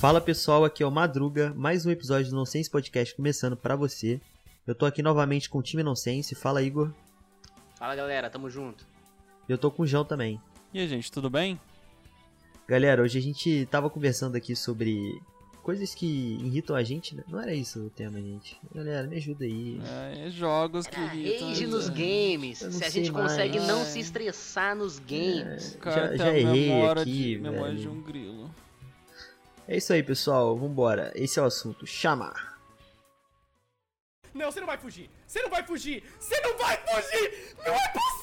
Fala 0.00 0.20
pessoal, 0.20 0.64
aqui 0.64 0.82
é 0.82 0.86
o 0.86 0.90
Madruga, 0.92 1.52
mais 1.56 1.84
um 1.84 1.90
episódio 1.90 2.30
do 2.30 2.36
Nonsense 2.36 2.70
Podcast 2.70 3.16
começando 3.16 3.56
pra 3.56 3.74
você. 3.74 4.20
Eu 4.64 4.74
tô 4.74 4.86
aqui 4.86 5.02
novamente 5.02 5.50
com 5.50 5.58
o 5.58 5.62
time 5.62 5.82
Nonsense, 5.82 6.34
fala 6.34 6.62
Igor. 6.62 6.92
Fala 7.76 7.96
galera, 7.96 8.30
tamo 8.30 8.48
junto. 8.48 8.86
Eu 9.48 9.58
tô 9.58 9.70
com 9.70 9.82
o 9.82 9.86
João 9.86 10.04
também. 10.04 10.40
E 10.72 10.80
aí, 10.80 10.88
gente, 10.88 11.10
tudo 11.10 11.30
bem? 11.30 11.58
Galera, 12.66 13.02
hoje 13.02 13.18
a 13.18 13.22
gente 13.22 13.66
tava 13.70 13.88
conversando 13.88 14.36
aqui 14.36 14.54
sobre 14.54 15.20
coisas 15.62 15.94
que 15.94 16.06
irritam 16.06 16.76
a 16.76 16.82
gente, 16.82 17.14
né? 17.14 17.24
Não 17.28 17.40
era 17.40 17.54
isso 17.54 17.86
o 17.86 17.90
tema, 17.90 18.20
gente. 18.20 18.58
Galera, 18.74 19.06
me 19.06 19.16
ajuda 19.16 19.44
aí. 19.44 19.80
É, 20.26 20.30
jogos 20.30 20.86
que 20.86 20.96
Ah, 20.96 21.14
irritam. 21.14 21.48
rage 21.48 21.66
nos 21.66 21.88
games. 21.88 22.60
Não 22.60 22.70
Se 22.72 22.84
a 22.84 22.90
gente 22.90 23.10
mais. 23.10 23.32
consegue 23.32 23.60
não 23.60 23.80
É. 23.80 23.84
se 23.84 24.00
estressar 24.00 24.76
nos 24.76 24.98
games. 24.98 25.74
O 25.74 25.78
cara 25.78 26.16
Já- 26.16 26.16
já 26.16 26.30
a 26.30 26.38
errei 26.38 26.68
memória 26.68 27.02
aqui, 27.02 27.12
de, 27.34 27.38
memória 27.38 27.64
velho. 27.74 27.78
de 27.78 27.88
um 27.88 28.02
grilo. 28.02 28.54
É 29.66 29.76
isso 29.76 29.92
aí, 29.92 30.02
pessoal, 30.02 30.56
vambora. 30.56 31.12
Esse 31.14 31.38
é 31.38 31.42
o 31.42 31.46
assunto. 31.46 31.86
Chamar. 31.86 32.58
Não, 34.34 34.52
você 34.52 34.60
não 34.60 34.66
vai 34.66 34.78
fugir! 34.78 35.10
Você 35.26 35.42
não 35.42 35.50
vai 35.50 35.66
fugir! 35.66 36.02
Você 36.18 36.38
não 36.42 36.56
vai 36.56 36.76
fugir! 36.76 37.54
Não 37.66 37.74
é 37.74 37.88
possível! 37.88 38.17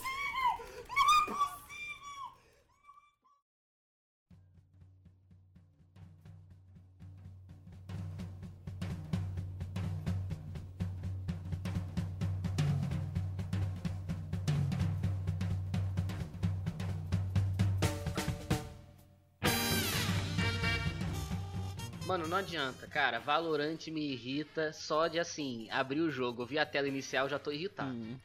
Mano, 22.25 22.27
não 22.27 22.37
adianta, 22.37 22.87
cara. 22.87 23.19
Valorant 23.19 23.87
me 23.87 24.11
irrita 24.11 24.73
só 24.73 25.07
de 25.07 25.19
assim, 25.19 25.67
abrir 25.69 26.01
o 26.01 26.11
jogo. 26.11 26.41
Eu 26.41 26.45
vi 26.47 26.59
a 26.59 26.65
tela 26.65 26.87
inicial, 26.87 27.29
já 27.29 27.37
tô 27.37 27.51
irritado. 27.51 27.91
Hum. 27.91 28.17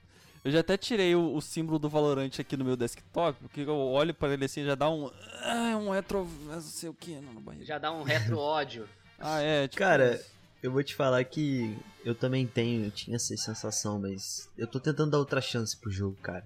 Eu 0.43 0.51
já 0.51 0.61
até 0.61 0.77
tirei 0.77 1.15
o, 1.15 1.35
o 1.35 1.41
símbolo 1.43 1.79
do 1.79 1.89
Valorant 1.89 2.31
aqui 2.39 2.57
no 2.57 2.65
meu 2.65 2.77
desktop, 2.77 3.39
porque 3.41 3.61
eu 3.61 3.77
olho 3.77 4.15
pra 4.15 4.33
ele 4.33 4.47
assim 4.47 4.65
já 4.65 4.75
dá 4.75 4.89
um. 4.89 5.11
Ah, 5.43 5.77
um 5.77 5.91
retro. 5.91 6.27
Não 6.47 6.61
sei 6.63 6.89
o 6.89 6.95
que, 6.95 7.15
não, 7.17 7.35
no 7.35 7.41
barriga. 7.41 7.65
Já 7.65 7.79
dá 7.79 7.93
um 7.93 8.03
retro 8.03 8.39
ódio. 8.39 8.89
Ah, 9.23 9.39
é, 9.43 9.69
tipo. 9.69 9.81
Cara, 9.81 10.15
isso. 10.15 10.31
Eu 10.63 10.73
vou 10.73 10.83
te 10.83 10.95
falar 10.95 11.23
que 11.25 11.77
eu 12.03 12.15
também 12.15 12.47
tenho, 12.47 12.87
eu 12.87 12.91
tinha 12.91 13.17
essa 13.17 13.37
sensação, 13.37 13.99
mas 13.99 14.49
eu 14.57 14.67
tô 14.67 14.81
tentando 14.81 15.11
dar 15.11 15.19
outra 15.19 15.43
chance 15.43 15.77
pro 15.77 15.91
jogo, 15.91 16.17
cara. 16.23 16.43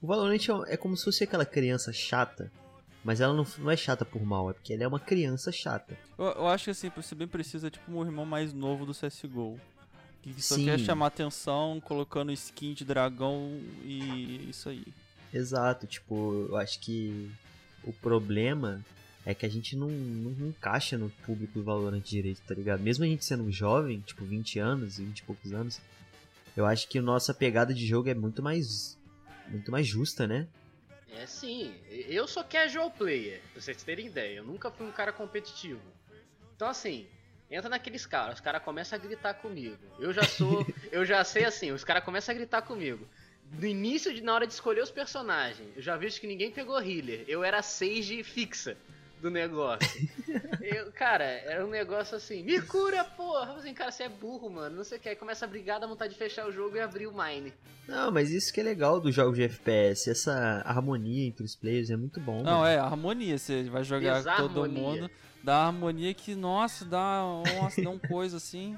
O 0.00 0.06
Valorant 0.06 0.40
é 0.48 0.72
é 0.72 0.76
como 0.78 0.96
se 0.96 1.04
fosse 1.04 1.24
aquela 1.24 1.44
criança 1.44 1.92
chata, 1.92 2.50
mas 3.04 3.20
ela 3.20 3.34
não, 3.34 3.46
não 3.58 3.70
é 3.70 3.76
chata 3.76 4.04
por 4.04 4.24
mal, 4.24 4.50
é 4.50 4.52
porque 4.52 4.72
ela 4.72 4.84
é 4.84 4.88
uma 4.88 5.00
criança 5.00 5.50
chata. 5.50 5.96
Eu, 6.18 6.26
eu 6.26 6.48
acho 6.48 6.64
que 6.64 6.70
assim, 6.70 6.90
pra 6.90 7.02
ser 7.02 7.14
bem 7.14 7.28
preciso, 7.28 7.66
é 7.66 7.70
tipo 7.70 7.90
um 7.90 8.04
irmão 8.04 8.24
mais 8.24 8.52
novo 8.52 8.86
do 8.86 8.92
CSGO. 8.92 9.58
Que 10.22 10.40
só 10.40 10.54
Sim. 10.54 10.66
quer 10.66 10.78
chamar 10.78 11.08
atenção 11.08 11.80
colocando 11.80 12.30
skin 12.30 12.74
de 12.74 12.84
dragão 12.84 13.60
e 13.82 14.48
isso 14.48 14.68
aí. 14.68 14.84
Exato, 15.34 15.84
tipo, 15.86 16.46
eu 16.48 16.56
acho 16.56 16.78
que 16.78 17.28
o 17.82 17.92
problema 17.92 18.84
é 19.26 19.34
que 19.34 19.44
a 19.44 19.48
gente 19.48 19.74
não, 19.74 19.88
não 19.88 20.48
encaixa 20.48 20.96
no 20.96 21.10
público 21.24 21.54
do 21.54 21.64
Valorant 21.64 22.02
direito, 22.02 22.40
tá 22.46 22.54
ligado? 22.54 22.80
Mesmo 22.80 23.04
a 23.04 23.08
gente 23.08 23.24
sendo 23.24 23.50
jovem, 23.50 24.00
tipo 24.00 24.24
20 24.24 24.60
anos, 24.60 24.98
20 24.98 25.18
e 25.18 25.22
poucos 25.24 25.52
anos, 25.52 25.80
eu 26.56 26.66
acho 26.66 26.88
que 26.88 26.98
a 26.98 27.02
nossa 27.02 27.34
pegada 27.34 27.74
de 27.74 27.84
jogo 27.84 28.08
é 28.08 28.14
muito 28.14 28.42
mais 28.42 28.96
muito 29.48 29.70
mais 29.72 29.86
justa, 29.86 30.26
né? 30.26 30.46
É 31.18 31.26
sim, 31.26 31.74
eu 31.88 32.26
sou 32.26 32.42
casual 32.44 32.90
player, 32.90 33.40
pra 33.52 33.60
vocês 33.60 33.82
terem 33.82 34.06
ideia. 34.06 34.38
Eu 34.38 34.44
nunca 34.44 34.70
fui 34.70 34.86
um 34.86 34.92
cara 34.92 35.12
competitivo. 35.12 35.80
Então 36.56 36.68
assim, 36.68 37.06
entra 37.50 37.68
naqueles 37.68 38.06
caras, 38.06 38.34
os 38.36 38.40
caras 38.40 38.62
começam 38.62 38.98
a 38.98 39.02
gritar 39.02 39.34
comigo. 39.34 39.78
Eu 39.98 40.12
já 40.12 40.24
sou, 40.24 40.66
eu 40.90 41.04
já 41.04 41.22
sei 41.24 41.44
assim, 41.44 41.70
os 41.70 41.84
caras 41.84 42.04
começam 42.04 42.34
a 42.34 42.36
gritar 42.36 42.62
comigo. 42.62 43.06
No 43.52 43.66
início, 43.66 44.14
de, 44.14 44.22
na 44.22 44.34
hora 44.34 44.46
de 44.46 44.54
escolher 44.54 44.82
os 44.82 44.90
personagens, 44.90 45.68
eu 45.76 45.82
já 45.82 45.96
vejo 45.96 46.18
que 46.18 46.26
ninguém 46.26 46.50
pegou 46.50 46.80
healer. 46.80 47.24
Eu 47.28 47.44
era 47.44 47.60
Sage 47.62 48.24
fixa 48.24 48.76
do 49.22 49.30
negócio. 49.30 49.88
Eu, 50.60 50.92
cara, 50.92 51.24
era 51.24 51.64
um 51.64 51.70
negócio 51.70 52.16
assim, 52.16 52.42
me 52.42 52.60
cura, 52.60 53.04
porra! 53.04 53.54
Assim, 53.54 53.72
cara, 53.72 53.90
você 53.90 54.02
é 54.02 54.08
burro, 54.08 54.50
mano, 54.50 54.76
não 54.76 54.84
sei 54.84 54.98
o 54.98 55.00
que. 55.00 55.08
Aí 55.08 55.16
começa 55.16 55.44
a 55.44 55.48
brigar, 55.48 55.78
dá 55.78 55.86
vontade 55.86 56.12
de 56.12 56.18
fechar 56.18 56.46
o 56.46 56.52
jogo 56.52 56.76
e 56.76 56.80
abrir 56.80 57.06
o 57.06 57.12
mine. 57.12 57.52
Não, 57.86 58.10
mas 58.10 58.30
isso 58.30 58.52
que 58.52 58.60
é 58.60 58.64
legal 58.64 59.00
dos 59.00 59.14
jogos 59.14 59.36
de 59.36 59.44
FPS, 59.44 60.10
essa 60.10 60.62
harmonia 60.66 61.26
entre 61.26 61.44
os 61.44 61.54
players 61.54 61.88
é 61.88 61.96
muito 61.96 62.20
bom. 62.20 62.42
Não, 62.42 62.66
é, 62.66 62.78
harmonia. 62.78 63.38
Você 63.38 63.62
vai 63.64 63.84
jogar 63.84 64.24
com 64.24 64.48
todo 64.48 64.68
mundo. 64.68 65.08
Dá 65.42 65.66
harmonia 65.66 66.12
que, 66.14 66.34
nossa, 66.34 66.84
dá, 66.84 67.22
nossa, 67.60 67.80
dá 67.80 67.90
um 67.90 67.98
coisa 67.98 68.36
assim. 68.36 68.76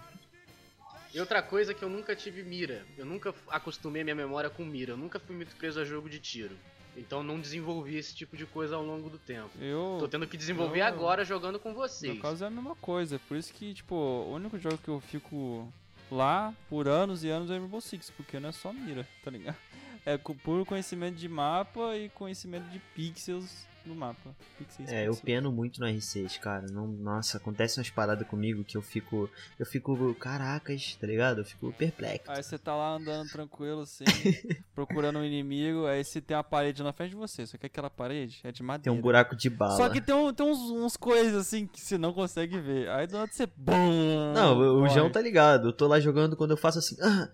E 1.13 1.21
outra 1.21 1.43
coisa 1.43 1.73
que 1.73 1.83
eu 1.83 1.89
nunca 1.89 2.15
tive 2.15 2.43
mira. 2.43 2.85
Eu 2.99 3.07
nunca 3.07 3.35
acostumei 3.49 4.03
minha 4.03 4.17
memória 4.17 4.51
com 4.51 4.65
mira. 4.65 4.93
Eu 4.93 4.97
nunca 4.97 5.21
fui 5.21 5.37
muito 5.37 5.55
preso 5.57 5.81
a 5.81 5.85
jogo 5.85 6.09
de 6.09 6.19
tiro. 6.19 6.57
Então 6.97 7.23
não 7.23 7.41
desenvolvi 7.41 7.97
esse 7.97 8.15
tipo 8.15 8.37
de 8.37 8.47
coisa 8.47 8.77
ao 8.77 8.85
longo 8.85 9.11
do 9.11 9.19
tempo. 9.19 9.51
Eu. 9.61 9.97
Tô 9.99 10.07
tendo 10.09 10.27
que 10.27 10.37
desenvolver 10.37 10.81
eu- 10.81 10.87
agora 10.87 11.25
jogando 11.25 11.59
com 11.59 11.71
No 11.71 11.75
vocês. 11.75 12.21
caso 12.21 12.45
é 12.45 12.47
a 12.47 12.51
mesma 12.51 12.75
coisa, 12.77 13.19
por 13.29 13.37
isso 13.37 13.53
que, 13.53 13.75
tipo, 13.75 13.95
o 13.95 14.33
único 14.35 14.59
jogo 14.59 14.79
que 14.79 14.89
eu 14.89 15.01
fico 15.01 15.73
lá 16.11 16.55
por 16.69 16.87
anos 16.87 17.25
e 17.25 17.29
anos 17.31 17.51
é 17.51 17.59
Rainbow 17.59 17.81
Six, 17.81 18.11
porque 18.11 18.39
não 18.39 18.51
é 18.51 18.53
só 18.53 18.73
mira, 18.73 19.09
tá 19.25 19.31
ligado? 19.31 19.57
É 20.07 20.19
puro 20.19 20.67
conhecimento 20.67 21.17
de 21.17 21.27
mapa 21.31 21.97
e 21.97 22.11
conhecimento 22.11 22.69
de 22.71 22.79
pixels 22.95 23.67
no 23.87 23.95
mapa. 23.95 24.35
Pixels, 24.59 24.89
É, 24.91 25.07
eu 25.09 25.15
peno 25.17 25.53
muito 25.53 25.81
no 25.81 25.87
R6, 25.87 26.39
cara. 26.39 26.67
Não, 26.71 26.87
nossa, 26.87 27.37
acontece 27.37 27.79
umas 27.79 27.91
paradas 27.91 28.27
comigo 28.27 28.65
que 28.65 28.77
eu 28.77 28.83
fico. 28.83 29.29
Eu 29.59 29.67
fico. 29.67 30.15
Caracas, 30.15 30.97
tá 31.01 31.07
ligado? 31.07 31.41
Eu 31.41 31.45
fico 31.45 31.73
perplexo. 31.73 32.31
Aí 32.31 32.43
você 32.43 32.59
tá 32.59 32.75
lá 32.75 32.95
andando 32.97 33.29
tranquilo 33.31 33.83
assim, 33.83 34.05
procurando 34.75 35.19
um 35.19 35.25
inimigo, 35.25 35.87
aí 35.87 36.05
você 36.05 36.21
tem 36.21 36.37
uma 36.37 36.45
parede 36.45 36.83
na 36.83 36.93
frente 36.93 37.11
de 37.11 37.17
você, 37.17 37.47
só 37.47 37.57
que 37.59 37.67
aquela 37.67 37.91
parede 37.91 38.41
é 38.45 38.51
de 38.51 38.59
Tem 38.59 38.67
madeira. 38.67 38.99
um 38.99 39.01
buraco 39.03 39.37
de 39.37 39.49
bala. 39.51 39.77
Só 39.77 39.89
que 39.89 40.01
tem, 40.01 40.15
um, 40.15 40.33
tem 40.33 40.47
uns, 40.47 40.59
uns 40.71 40.97
coisas 40.97 41.35
assim 41.35 41.67
que 41.67 41.81
você 41.81 41.99
não 41.99 42.13
consegue 42.13 42.59
ver. 42.61 42.89
Aí 42.91 43.07
do 43.07 43.15
nada 43.19 43.31
você. 43.33 43.47
BUM! 43.57 44.33
Não, 44.35 44.57
o- 44.59 44.77
o 44.77 44.81
morre. 44.81 44.95
João 44.95 45.11
tá 45.11 45.21
ligado. 45.21 45.69
Eu 45.69 45.73
tô 45.73 45.87
lá 45.87 46.01
jogando 46.01 46.37
quando 46.37 46.53
eu 46.53 46.57
faço 46.57 46.79
assim. 46.79 46.97
"Ah". 47.03 47.29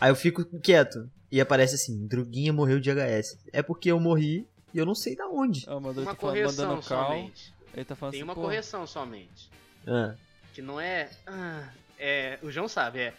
Aí 0.00 0.10
eu 0.10 0.16
fico 0.16 0.44
quieto. 0.60 1.10
E 1.30 1.40
aparece 1.40 1.74
assim: 1.74 2.06
Druguinha 2.06 2.52
morreu 2.52 2.78
de 2.78 2.90
HS. 2.90 3.38
É 3.52 3.62
porque 3.62 3.90
eu 3.90 3.98
morri 3.98 4.46
e 4.74 4.78
eu 4.78 4.86
não 4.86 4.94
sei 4.94 5.14
da 5.16 5.26
onde. 5.28 5.64
Ah, 5.68 5.78
Maduro 5.80 6.02
Uma 6.06 6.14
tá 6.14 6.20
falando, 6.20 6.34
correção 6.36 6.80
cal. 6.82 7.06
somente. 7.08 7.54
Ele 7.74 7.84
tá 7.84 7.96
falando 7.96 8.12
Tem 8.12 8.20
assim, 8.20 8.24
uma 8.28 8.34
pô, 8.34 8.42
correção 8.42 8.86
somente. 8.86 9.50
Ah, 9.86 10.14
Que 10.52 10.60
não 10.62 10.80
é. 10.80 11.10
ah, 11.26 11.68
é. 11.98 12.38
O 12.42 12.50
João 12.50 12.68
sabe, 12.68 13.00
é. 13.00 13.14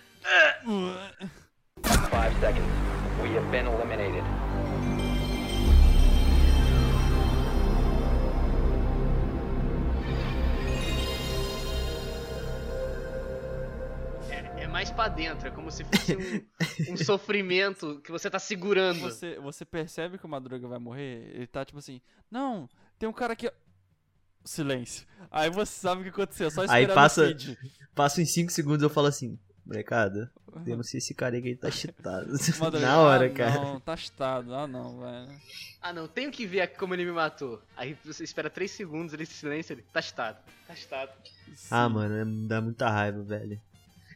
Five 1.83 2.39
seconds. 2.39 2.65
We 3.21 3.37
have 3.37 3.49
been 3.51 3.65
eliminated. 3.67 4.23
Mais 14.83 14.91
pra 14.91 15.07
dentro. 15.07 15.47
É 15.47 15.51
como 15.51 15.71
se 15.71 15.83
fosse 15.85 16.15
um, 16.15 16.45
um 16.93 16.97
sofrimento 16.97 18.01
que 18.03 18.11
você 18.11 18.29
tá 18.29 18.39
segurando. 18.39 18.99
Você, 18.99 19.39
você 19.39 19.63
percebe 19.63 20.17
que 20.17 20.25
o 20.25 20.29
Madruga 20.29 20.67
vai 20.67 20.79
morrer? 20.79 21.31
Ele 21.33 21.47
tá 21.47 21.63
tipo 21.63 21.79
assim, 21.79 22.01
não, 22.29 22.69
tem 22.99 23.07
um 23.07 23.13
cara 23.13 23.33
aqui. 23.33 23.47
ó." 23.47 23.51
Silêncio. 24.43 25.07
Aí 25.31 25.49
você 25.49 25.71
sabe 25.71 26.01
o 26.01 26.03
que 26.03 26.09
aconteceu, 26.09 26.51
só 26.51 26.65
Aí 26.67 26.85
passa-. 26.85 27.33
Passa 27.95 28.21
em 28.21 28.25
5 28.25 28.51
segundos 28.51 28.83
eu 28.83 28.89
falo 28.89 29.07
assim: 29.07 29.39
Molecada, 29.65 30.29
eu 30.65 30.75
não 30.75 30.83
sei 30.83 30.99
se 30.99 31.05
esse 31.07 31.13
cara 31.13 31.37
aí 31.37 31.55
tá 31.55 31.71
cheatado. 31.71 32.27
Na 32.81 32.99
hora, 32.99 33.27
ah, 33.27 33.29
cara. 33.29 33.61
Não, 33.61 33.79
tá 33.79 33.95
chutado. 33.95 34.53
Ah, 34.53 34.67
não, 34.67 34.99
velho. 34.99 35.39
Ah 35.81 35.93
não, 35.93 36.09
tenho 36.09 36.29
que 36.29 36.45
ver 36.45 36.61
aqui 36.61 36.77
como 36.77 36.93
ele 36.93 37.05
me 37.05 37.13
matou. 37.13 37.61
Aí 37.77 37.97
você 38.03 38.25
espera 38.25 38.49
3 38.49 38.69
segundos, 38.69 39.13
ele 39.13 39.25
silêncio, 39.25 39.73
ele 39.73 39.85
tá 39.93 40.01
estado. 40.01 40.39
Tá 40.67 40.73
estado. 40.73 41.11
Ah, 41.71 41.87
mano, 41.87 42.15
é- 42.15 42.47
dá 42.47 42.59
muita 42.59 42.89
raiva, 42.89 43.23
velho. 43.23 43.61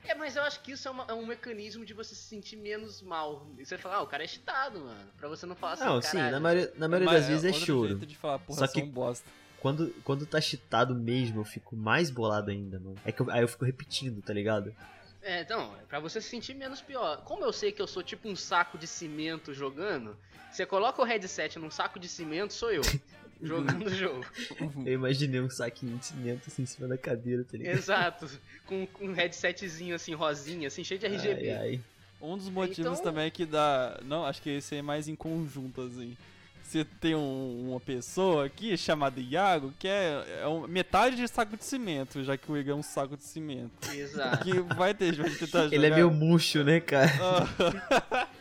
É, 0.07 0.15
mas 0.15 0.36
eu 0.36 0.44
acho 0.44 0.62
que 0.62 0.71
isso 0.71 0.88
é, 0.88 0.92
uma- 0.92 1.06
é 1.07 1.13
um 1.13 1.25
mecanismo 1.25 1.86
de 1.86 1.94
você 1.94 2.15
se 2.15 2.21
sentir 2.24 2.56
menos 2.56 3.01
mal. 3.01 3.45
E 3.57 3.65
você 3.65 3.77
fala, 3.77 3.95
ah, 3.98 4.01
o 4.04 4.07
cara 4.07 4.24
é 4.24 4.27
cheatado, 4.27 4.80
mano. 4.80 5.00
Pra 5.18 5.27
você 5.27 5.45
não 5.45 5.56
falar 5.56 5.74
assim, 5.74 5.83
Não, 5.86 6.01
sim, 6.01 6.12
"Caralho, 6.18 6.31
na 6.31 6.39
maioria, 6.39 6.74
na 6.77 6.88
maioria 6.88 7.06
Mas 7.12 7.19
das 7.21 7.27
vezes 7.42 7.44
é 7.45 7.65
choro. 7.65 7.88
jeito 7.89 8.06
de 8.06 8.15
falar, 8.15 8.39
porra, 8.39 8.59
Só 8.59 8.68
que- 8.68 8.81
um 8.81 8.89
bosta. 8.89 9.27
Quando, 9.59 9.89
quando 10.04 10.25
tá 10.25 10.39
cheatado 10.39 10.94
mesmo, 10.95 11.42
eu 11.42 11.44
fico 11.45 11.75
mais 11.75 12.09
bolado 12.12 12.51
ainda, 12.51 12.80
mano. 12.80 12.95
É 13.04 13.12
que 13.12 13.21
eu- 13.21 13.30
aí 13.31 13.42
eu 13.42 13.48
fico 13.48 13.65
repetindo, 13.65 14.21
tá 14.21 14.31
ligado? 14.31 14.74
É, 15.21 15.42
então, 15.42 15.75
é 15.81 15.86
pra 15.86 16.00
você 16.00 16.21
se 16.21 16.30
sentir 16.30 16.54
menos 16.54 16.80
pior. 16.80 17.24
Como 17.24 17.44
eu 17.44 17.51
sei 17.51 17.71
que 17.71 17.81
eu 17.81 17.88
sou 17.88 18.01
tipo 18.04 18.30
um 18.30 18.36
saco 18.36 18.77
de 18.77 18.86
cimento 18.88 19.54
jogando, 19.54 20.15
você 20.51 20.65
coloca 20.65 21.01
o 21.01 21.06
headset 21.06 21.57
num 21.59 21.71
saco 21.71 22.00
de 22.00 22.07
cimento, 22.07 22.54
sou 22.54 22.71
eu. 22.71 22.81
jogando 23.42 23.86
o 23.88 23.89
jogo. 23.94 24.25
Eu 24.86 24.94
imaginei 24.94 25.39
um 25.42 25.50
saquinho 25.50 25.98
de 25.98 26.06
cimento 26.06 26.44
assim 26.48 26.63
em 26.63 26.66
cima 26.66 26.88
da 26.88 26.98
cadeira, 26.98 27.44
tá 27.44 27.57
ligado? 27.57 27.75
Exato. 27.78 28.30
Com, 28.66 28.86
com 28.88 29.06
um 29.07 29.13
headsetzinho 29.13 29.95
assim, 29.95 30.13
rosinha, 30.13 30.68
assim, 30.68 30.84
cheio 30.84 31.00
de 31.00 31.06
RGB. 31.06 31.50
Ai, 31.51 31.57
ai. 31.57 31.80
Um 32.22 32.36
dos 32.38 32.50
motivos 32.50 33.00
Então- 33.00 33.04
também 33.04 33.30
que 33.30 33.45
dá. 33.45 34.00
Não, 34.04 34.25
acho 34.25 34.42
que 34.42 34.50
esse 34.50 34.75
é 34.75 34.81
mais 34.81 35.07
em 35.07 35.16
conjunto, 35.16 35.81
assim. 35.81 36.18
Você 36.63 36.84
tem 36.84 37.16
um- 37.16 37.69
uma 37.69 37.80
pessoa 37.80 38.45
aqui 38.45 38.75
chamada 38.75 39.22
Iago 39.22 39.72
que 39.80 39.88
é, 39.88 40.42
é 40.42 40.48
um- 40.48 40.68
metade 40.68 41.16
de 41.16 41.25
saco 41.28 41.56
de 41.56 41.63
cimento, 41.63 42.22
já 42.25 42.36
que 42.36 42.51
o 42.51 42.57
Igor 42.57 42.74
é 42.74 42.75
um 42.75 42.83
saco 42.83 43.16
de 43.16 43.24
cimento. 43.24 43.72
Exato. 43.94 44.44
Que 44.44 44.60
vai 44.75 44.94
ter, 44.94 45.16
vai 45.16 45.30
tentar 45.30 45.63
jogar. 45.63 45.75
Ele 45.75 45.86
é 45.86 45.90
meio 45.92 46.12
murcho, 46.12 46.63
né, 46.66 46.81
cara? 46.81 47.10
Ah, 47.22 48.28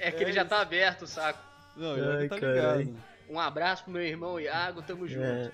É 0.00 0.10
que 0.10 0.24
ele 0.24 0.32
já 0.32 0.44
tá 0.44 0.60
aberto 0.60 1.02
o 1.02 1.06
saco. 1.06 1.38
não, 1.76 1.96
Iago 1.96 2.10
Ai, 2.18 2.28
tá 2.28 2.40
carai. 2.40 2.88
Um 3.32 3.40
abraço 3.40 3.84
pro 3.84 3.92
meu 3.94 4.02
irmão 4.02 4.38
Iago, 4.38 4.82
tamo 4.82 5.08
junto. 5.08 5.24
É. 5.24 5.50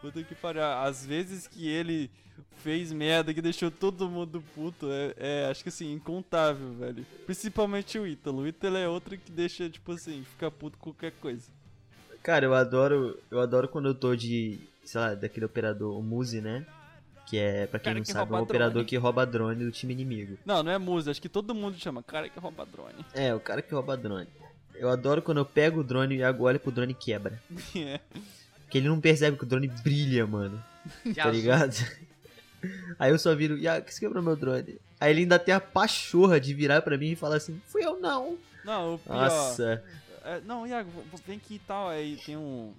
Puta 0.00 0.22
que 0.22 0.34
pariu. 0.34 0.62
Às 0.64 1.04
vezes 1.04 1.46
que 1.46 1.68
ele 1.68 2.10
fez 2.56 2.90
merda 2.90 3.34
que 3.34 3.42
deixou 3.42 3.70
todo 3.70 4.08
mundo 4.08 4.42
puto, 4.54 4.88
é, 4.90 5.14
é, 5.18 5.50
acho 5.50 5.62
que 5.62 5.68
assim, 5.68 5.92
incontável, 5.92 6.72
velho. 6.72 7.04
Principalmente 7.26 7.98
o 7.98 8.06
Ítalo. 8.06 8.42
O 8.42 8.46
Ítalo 8.46 8.76
é 8.78 8.88
outro 8.88 9.16
que 9.18 9.30
deixa, 9.30 9.68
tipo 9.68 9.92
assim, 9.92 10.24
ficar 10.24 10.50
puto 10.50 10.78
com 10.78 10.90
qualquer 10.90 11.12
coisa. 11.20 11.50
Cara, 12.22 12.46
eu 12.46 12.54
adoro, 12.54 13.18
eu 13.30 13.40
adoro 13.40 13.68
quando 13.68 13.88
eu 13.88 13.94
tô 13.94 14.16
de, 14.16 14.58
sei 14.82 15.00
lá, 15.00 15.14
daquele 15.14 15.46
operador, 15.46 15.96
o 15.98 16.02
Muzi, 16.02 16.40
né? 16.40 16.66
Que 17.28 17.38
é, 17.38 17.66
pra 17.66 17.78
quem 17.78 17.84
Cara 17.84 17.94
não 17.96 18.02
que 18.02 18.12
sabe, 18.12 18.32
é 18.32 18.36
um 18.36 18.40
operador 18.40 18.72
drone. 18.72 18.86
que 18.86 18.96
rouba 18.96 19.26
drone 19.26 19.64
do 19.64 19.70
time 19.70 19.92
inimigo. 19.92 20.38
Não, 20.46 20.62
não 20.62 20.72
é 20.72 20.78
música, 20.78 21.10
acho 21.10 21.20
que 21.20 21.28
todo 21.28 21.54
mundo 21.54 21.76
chama 21.78 22.02
cara 22.02 22.28
que 22.28 22.38
rouba 22.38 22.64
drone. 22.64 23.04
É, 23.12 23.34
o 23.34 23.40
cara 23.40 23.60
que 23.60 23.72
rouba 23.74 23.96
drone. 23.96 24.28
Eu 24.78 24.88
adoro 24.88 25.22
quando 25.22 25.38
eu 25.38 25.44
pego 25.44 25.80
o 25.80 25.84
drone 25.84 26.16
e 26.16 26.18
Iago 26.18 26.44
olha 26.44 26.58
pro 26.58 26.72
drone 26.72 26.92
e 26.92 26.94
quebra. 26.94 27.40
É. 27.76 28.00
Porque 28.62 28.78
ele 28.78 28.88
não 28.88 29.00
percebe 29.00 29.36
que 29.36 29.44
o 29.44 29.46
drone 29.46 29.68
brilha, 29.68 30.26
mano. 30.26 30.62
Tá 31.14 31.30
ligado? 31.30 31.72
Aí 32.98 33.12
eu 33.12 33.18
só 33.18 33.32
viro, 33.34 33.56
Iago, 33.56 33.88
você 33.88 34.00
quebrou 34.00 34.22
meu 34.22 34.34
drone. 34.34 34.80
Aí 34.98 35.12
ele 35.12 35.20
ainda 35.20 35.38
tem 35.38 35.54
a 35.54 35.60
pachorra 35.60 36.40
de 36.40 36.52
virar 36.52 36.82
pra 36.82 36.98
mim 36.98 37.12
e 37.12 37.16
falar 37.16 37.36
assim, 37.36 37.60
fui 37.66 37.84
eu 37.84 38.00
não. 38.00 38.36
Não, 38.64 38.94
o 38.94 38.98
pior. 38.98 39.14
Nossa. 39.14 39.84
é, 40.24 40.40
não, 40.40 40.66
Iago, 40.66 40.90
vem 41.24 41.36
aqui 41.36 41.54
e 41.54 41.58
tal. 41.60 41.88
Aí 41.88 42.16
tem 42.26 42.36
um. 42.36 42.72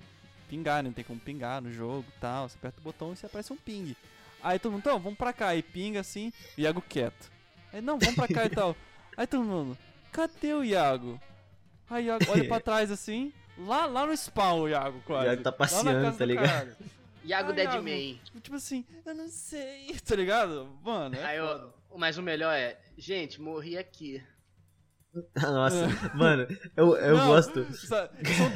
Pingar, 0.50 0.84
né? 0.84 0.92
Tem 0.94 1.04
como 1.04 1.20
pingar 1.20 1.62
no 1.62 1.72
jogo 1.72 2.06
e 2.10 2.20
tal. 2.20 2.50
Você 2.50 2.58
aperta 2.58 2.80
o 2.80 2.84
botão 2.84 3.14
e 3.14 3.16
você 3.16 3.26
aparece 3.26 3.54
um 3.54 3.58
ping. 3.58 3.96
Aí 4.44 4.60
todo 4.60 4.72
mundo, 4.72 4.82
então, 4.82 5.00
vamos 5.00 5.18
pra 5.18 5.32
cá. 5.32 5.50
Aí 5.50 5.64
pinga 5.64 6.02
assim, 6.02 6.32
o 6.58 6.62
Iago 6.62 6.82
quieto. 6.82 7.32
Aí, 7.72 7.82
não, 7.82 7.98
vamos 7.98 8.16
pra 8.16 8.28
cá 8.28 8.46
e 8.46 8.50
tal. 8.52 8.76
Aí 9.16 9.28
todo 9.28 9.44
mundo, 9.44 9.78
cadê 10.12 10.54
o 10.54 10.64
Iago? 10.64 11.20
Aí 11.90 12.06
o 12.06 12.08
Iago 12.08 12.26
olha 12.30 12.48
pra 12.48 12.60
trás 12.62 12.92
assim, 12.92 13.32
lá, 13.58 13.86
lá 13.86 14.06
no 14.06 14.16
spawn 14.16 14.62
o 14.62 14.70
Iago 14.70 15.02
quase. 15.06 15.28
Iago 15.28 15.44
tá 15.44 15.52
passeando, 15.52 16.12
tá 16.12 16.18
do 16.18 16.26
ligado? 16.26 16.76
Iago 17.24 17.54
Deadman. 17.54 18.20
Tipo, 18.24 18.40
tipo 18.40 18.56
assim, 18.56 18.86
eu 19.06 19.16
não 19.16 19.28
sei, 19.28 19.94
tá 20.06 20.16
ligado? 20.16 20.70
Mano, 20.84 21.16
é 21.16 21.24
Aí 21.24 21.38
eu, 21.38 21.74
mas 21.96 22.18
o 22.18 22.22
melhor 22.24 22.54
é, 22.54 22.78
gente, 22.98 23.42
morri 23.42 23.78
aqui. 23.78 24.24
Nossa, 25.42 25.88
mano, 26.16 26.48
eu, 26.76 26.96
eu 26.98 27.18
Não, 27.18 27.28
gosto. 27.28 27.66
São 27.76 28.10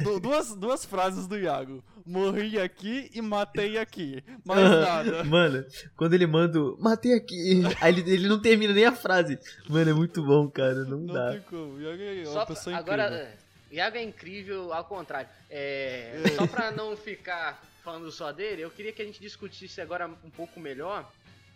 du- 0.03 0.19
duas, 0.19 0.55
duas 0.55 0.85
frases 0.85 1.27
do 1.27 1.37
Iago. 1.37 1.83
Morri 2.05 2.59
aqui 2.59 3.09
e 3.13 3.21
matei 3.21 3.77
aqui. 3.77 4.23
Mais 4.43 4.61
nada. 4.69 5.23
Mano, 5.23 5.63
quando 5.95 6.13
ele 6.13 6.25
manda 6.25 6.59
o 6.59 6.77
matei 6.81 7.13
aqui, 7.13 7.61
aí 7.79 7.93
ele, 7.99 8.11
ele 8.11 8.27
não 8.27 8.39
termina 8.41 8.73
nem 8.73 8.85
a 8.85 8.91
frase. 8.91 9.37
Mano, 9.69 9.89
é 9.91 9.93
muito 9.93 10.23
bom, 10.23 10.49
cara, 10.49 10.83
não, 10.85 10.97
Não 10.99 11.13
dá. 11.13 11.31
tem 11.31 11.41
como. 11.41 11.73
O 11.75 11.81
Iago 11.81 12.01
é 12.01 12.25
Só 12.25 12.31
uma 12.31 12.45
pra- 12.45 12.55
pessoa 12.55 12.75
agora, 12.75 13.03
incrível. 13.05 13.25
é, 13.27 13.75
Iago 13.75 13.97
é 13.97 14.03
incrível 14.03 14.73
ao 14.73 14.83
contrário. 14.85 15.29
É, 15.49 16.23
só 16.35 16.47
pra 16.47 16.71
não 16.71 16.97
ficar 16.97 17.61
falando 17.83 18.11
só 18.11 18.31
dele, 18.31 18.61
eu 18.63 18.69
queria 18.71 18.91
que 18.91 19.01
a 19.01 19.05
gente 19.05 19.21
discutisse 19.21 19.79
agora 19.81 20.07
um 20.23 20.29
pouco 20.29 20.59
melhor, 20.59 21.09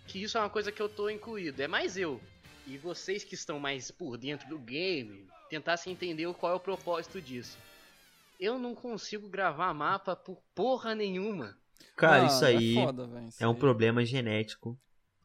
que 0.08 0.22
isso 0.22 0.38
é 0.38 0.42
uma 0.42 0.50
coisa 0.50 0.72
que 0.72 0.82
eu 0.82 0.88
tô 0.90 1.10
incluído. 1.10 1.62
É 1.62 1.68
mais 1.68 1.98
eu. 1.98 2.22
E 2.68 2.78
vocês 2.78 3.24
que 3.24 3.36
estão 3.36 3.60
mais 3.60 3.92
por 3.92 4.18
dentro 4.18 4.48
do 4.50 4.58
game, 4.58 5.28
tentassem 5.50 5.94
entender 5.94 6.32
qual 6.34 6.54
é 6.54 6.56
o 6.56 6.60
propósito 6.60 7.22
disso. 7.22 7.58
Eu 8.40 8.58
não 8.60 8.76
consigo 8.76 9.30
gravar 9.30 9.74
mapa 9.74 10.16
por 10.16 10.38
porra 10.54 10.94
nenhuma. 10.96 11.56
Cara, 11.96 12.22
Não, 12.24 12.28
isso 12.28 12.44
aí 12.44 12.78
É, 12.78 12.84
foda, 12.84 13.08
velho, 13.08 13.28
isso 13.28 13.44
é 13.44 13.48
um 13.48 13.52
aí. 13.52 13.58
problema 13.60 14.04
genético 14.06 14.78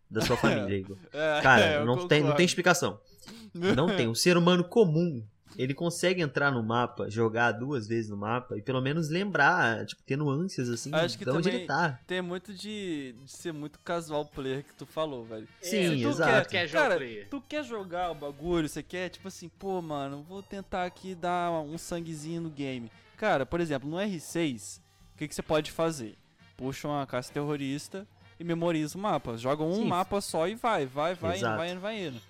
da 0.08 0.20
sua 0.20 0.36
família, 0.38 0.76
Igor. 0.76 0.96
É, 1.12 1.40
Cara, 1.42 1.60
é, 1.64 1.84
não, 1.84 2.06
tem, 2.06 2.22
não 2.22 2.34
tem 2.36 2.46
explicação. 2.46 3.00
Não 3.52 3.94
tem. 3.96 4.08
Um 4.08 4.14
ser 4.14 4.36
humano 4.36 4.62
comum, 4.64 5.24
ele 5.56 5.74
consegue 5.74 6.22
entrar 6.22 6.50
no 6.50 6.62
mapa, 6.62 7.10
jogar 7.10 7.52
duas 7.52 7.86
vezes 7.86 8.10
no 8.10 8.16
mapa 8.16 8.56
e 8.56 8.62
pelo 8.62 8.80
menos 8.80 9.08
lembrar, 9.08 9.84
tipo, 9.86 10.02
ter 10.02 10.16
nuances 10.16 10.68
assim, 10.68 10.90
Acho 10.94 11.18
que 11.18 11.24
de 11.24 11.30
onde 11.30 11.48
ele 11.48 11.66
tá. 11.66 11.98
Tem 12.06 12.22
muito 12.22 12.52
de, 12.52 13.14
de 13.24 13.30
ser 13.30 13.52
muito 13.52 13.78
casual 13.80 14.24
player 14.24 14.64
que 14.64 14.74
tu 14.74 14.86
falou, 14.86 15.24
velho. 15.24 15.48
Sim, 15.60 15.96
Se 15.96 16.02
tu 16.02 16.08
exato. 16.08 16.48
Quer 16.48 16.70
Cara, 16.70 16.98
tu 17.28 17.40
quer 17.40 17.64
jogar 17.64 18.10
o 18.10 18.14
bagulho, 18.14 18.68
você 18.68 18.82
quer, 18.82 19.08
tipo 19.08 19.28
assim, 19.28 19.48
pô, 19.48 19.80
mano, 19.82 20.22
vou 20.22 20.42
tentar 20.42 20.84
aqui 20.84 21.14
dar 21.14 21.50
um 21.50 21.76
sanguezinho 21.76 22.40
no 22.42 22.50
game. 22.50 22.90
Cara, 23.16 23.44
por 23.44 23.60
exemplo, 23.60 23.88
no 23.88 23.96
R6, 23.96 24.78
o 25.14 25.18
que, 25.18 25.28
que 25.28 25.34
você 25.34 25.42
pode 25.42 25.70
fazer? 25.70 26.16
Puxa 26.56 26.88
uma 26.88 27.06
caça 27.06 27.32
terrorista 27.32 28.06
e 28.38 28.44
memoriza 28.44 28.96
o 28.96 29.00
mapa. 29.00 29.36
Joga 29.36 29.62
um 29.62 29.74
Sim. 29.74 29.86
mapa 29.86 30.20
só 30.20 30.48
e 30.48 30.54
vai, 30.54 30.86
vai, 30.86 31.14
vai, 31.14 31.36
indo, 31.38 31.56
vai 31.56 31.70
indo, 31.70 31.80
vai 31.80 32.06
indo. 32.06 32.20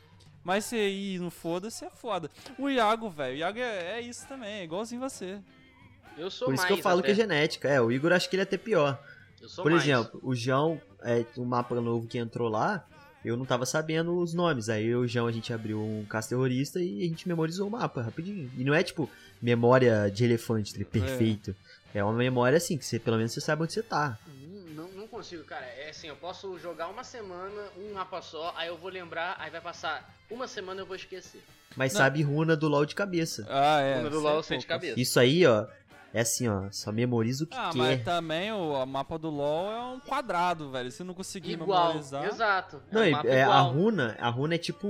Mas 0.43 0.65
você 0.65 0.89
ir 0.89 1.21
no 1.21 1.31
foda-se 1.31 1.85
é 1.85 1.91
foda. 1.91 2.31
O 2.59 2.69
Iago, 2.69 3.11
velho, 3.11 3.35
o 3.35 3.39
Iago 3.39 3.59
é, 3.59 3.99
é 3.99 4.01
isso 4.01 4.27
também, 4.27 4.61
é 4.61 4.65
igualzinho 4.65 5.01
você. 5.01 5.39
Eu 6.17 6.31
sou 6.31 6.47
Por 6.47 6.55
isso 6.55 6.63
mais 6.63 6.75
que 6.75 6.79
eu 6.79 6.83
falo 6.83 7.01
até. 7.01 7.07
que 7.07 7.13
é 7.13 7.15
genética. 7.15 7.69
É, 7.69 7.81
o 7.81 7.91
Igor 7.93 8.13
acho 8.13 8.29
que 8.29 8.37
ele 8.37 8.43
é 8.43 8.45
até 8.45 8.57
pior. 8.57 8.99
Eu 9.41 9.49
sou 9.49 9.63
Por 9.63 9.73
mais. 9.73 9.83
exemplo, 9.83 10.21
o 10.23 10.35
João, 10.35 10.81
é, 11.03 11.25
o 11.37 11.45
mapa 11.45 11.81
novo 11.81 12.07
que 12.07 12.19
entrou 12.19 12.49
lá, 12.49 12.87
eu 13.25 13.37
não 13.37 13.45
tava 13.45 13.65
sabendo 13.65 14.17
os 14.19 14.35
nomes. 14.35 14.69
Aí 14.69 14.87
eu 14.87 15.03
e 15.03 15.05
o 15.05 15.09
João, 15.09 15.27
a 15.27 15.33
gente 15.33 15.53
abriu 15.53 15.81
um 15.81 16.05
caça 16.07 16.31
terrorista 16.31 16.81
e 16.81 17.05
a 17.05 17.09
gente 17.09 17.29
memorizou 17.29 17.69
o 17.69 17.71
mapa 17.71 18.03
rapidinho. 18.03 18.51
E 18.57 18.65
não 18.65 18.75
é 18.75 18.83
tipo 18.83 19.09
memória 19.41 20.11
de 20.11 20.25
elefante, 20.25 20.75
tá 20.75 20.85
perfeito. 20.85 21.55
É. 21.95 22.05
uma 22.05 22.13
memória 22.13 22.57
assim, 22.57 22.77
que 22.77 22.85
você, 22.85 22.99
pelo 22.99 23.17
menos 23.17 23.33
você 23.33 23.41
sabe 23.41 23.63
onde 23.63 23.73
você 23.73 23.83
tá. 23.83 24.19
Não, 25.20 25.22
não 25.22 25.22
consigo, 25.22 25.44
cara. 25.44 25.67
É 25.67 25.90
assim, 25.90 26.08
eu 26.08 26.17
posso 26.17 26.58
jogar 26.58 26.88
uma 26.88 27.05
semana, 27.05 27.62
um 27.78 27.93
mapa 27.94 28.22
só, 28.22 28.55
aí 28.56 28.69
eu 28.69 28.76
vou 28.78 28.90
lembrar, 28.90 29.37
aí 29.38 29.50
vai 29.50 29.61
passar 29.61 30.14
uma 30.31 30.49
semana 30.49 30.81
eu 30.81 30.87
vou 30.87 30.96
esquecer. 30.96 31.43
Mas 31.76 31.93
Não. 31.93 32.00
sabe 32.00 32.22
runa 32.22 32.56
do 32.56 32.67
LoL 32.69 32.87
de 32.87 32.94
cabeça. 32.94 33.46
Ah, 33.49 33.81
é. 33.81 33.94
Quando 33.94 34.11
do 34.11 34.17
isso 34.17 34.20
LoL 34.25 34.34
é 34.34 34.38
eu 34.38 34.43
sei 34.43 34.58
de 34.58 34.67
cabeça. 34.67 34.99
Isso 35.00 35.20
aí, 35.20 35.46
ó, 35.46 35.67
é 36.12 36.20
assim, 36.22 36.48
ó, 36.48 36.69
só 36.72 36.91
memoriza 36.91 37.44
o 37.44 37.46
que 37.46 37.56
Ah, 37.56 37.70
quer. 37.72 37.79
mas 37.79 38.03
também 38.05 38.50
o 38.53 38.84
mapa 38.86 39.19
do 39.19 39.31
LoL 39.31 39.70
é 39.70 39.81
um 39.94 40.00
quadrado, 40.00 40.70
velho. 40.70 40.91
Se 40.91 41.05
não 41.05 41.15
conseguir 41.15 41.53
Igual, 41.53 41.89
memorizar. 41.89 42.24
exato. 42.24 42.82
Não, 42.91 43.03
é 43.03 43.08
um 43.08 43.10
mapa 43.12 43.29
é, 43.29 43.43
a 43.43 43.60
runa, 43.60 44.17
a 44.19 44.29
runa 44.29 44.55
é 44.55 44.58
tipo 44.58 44.89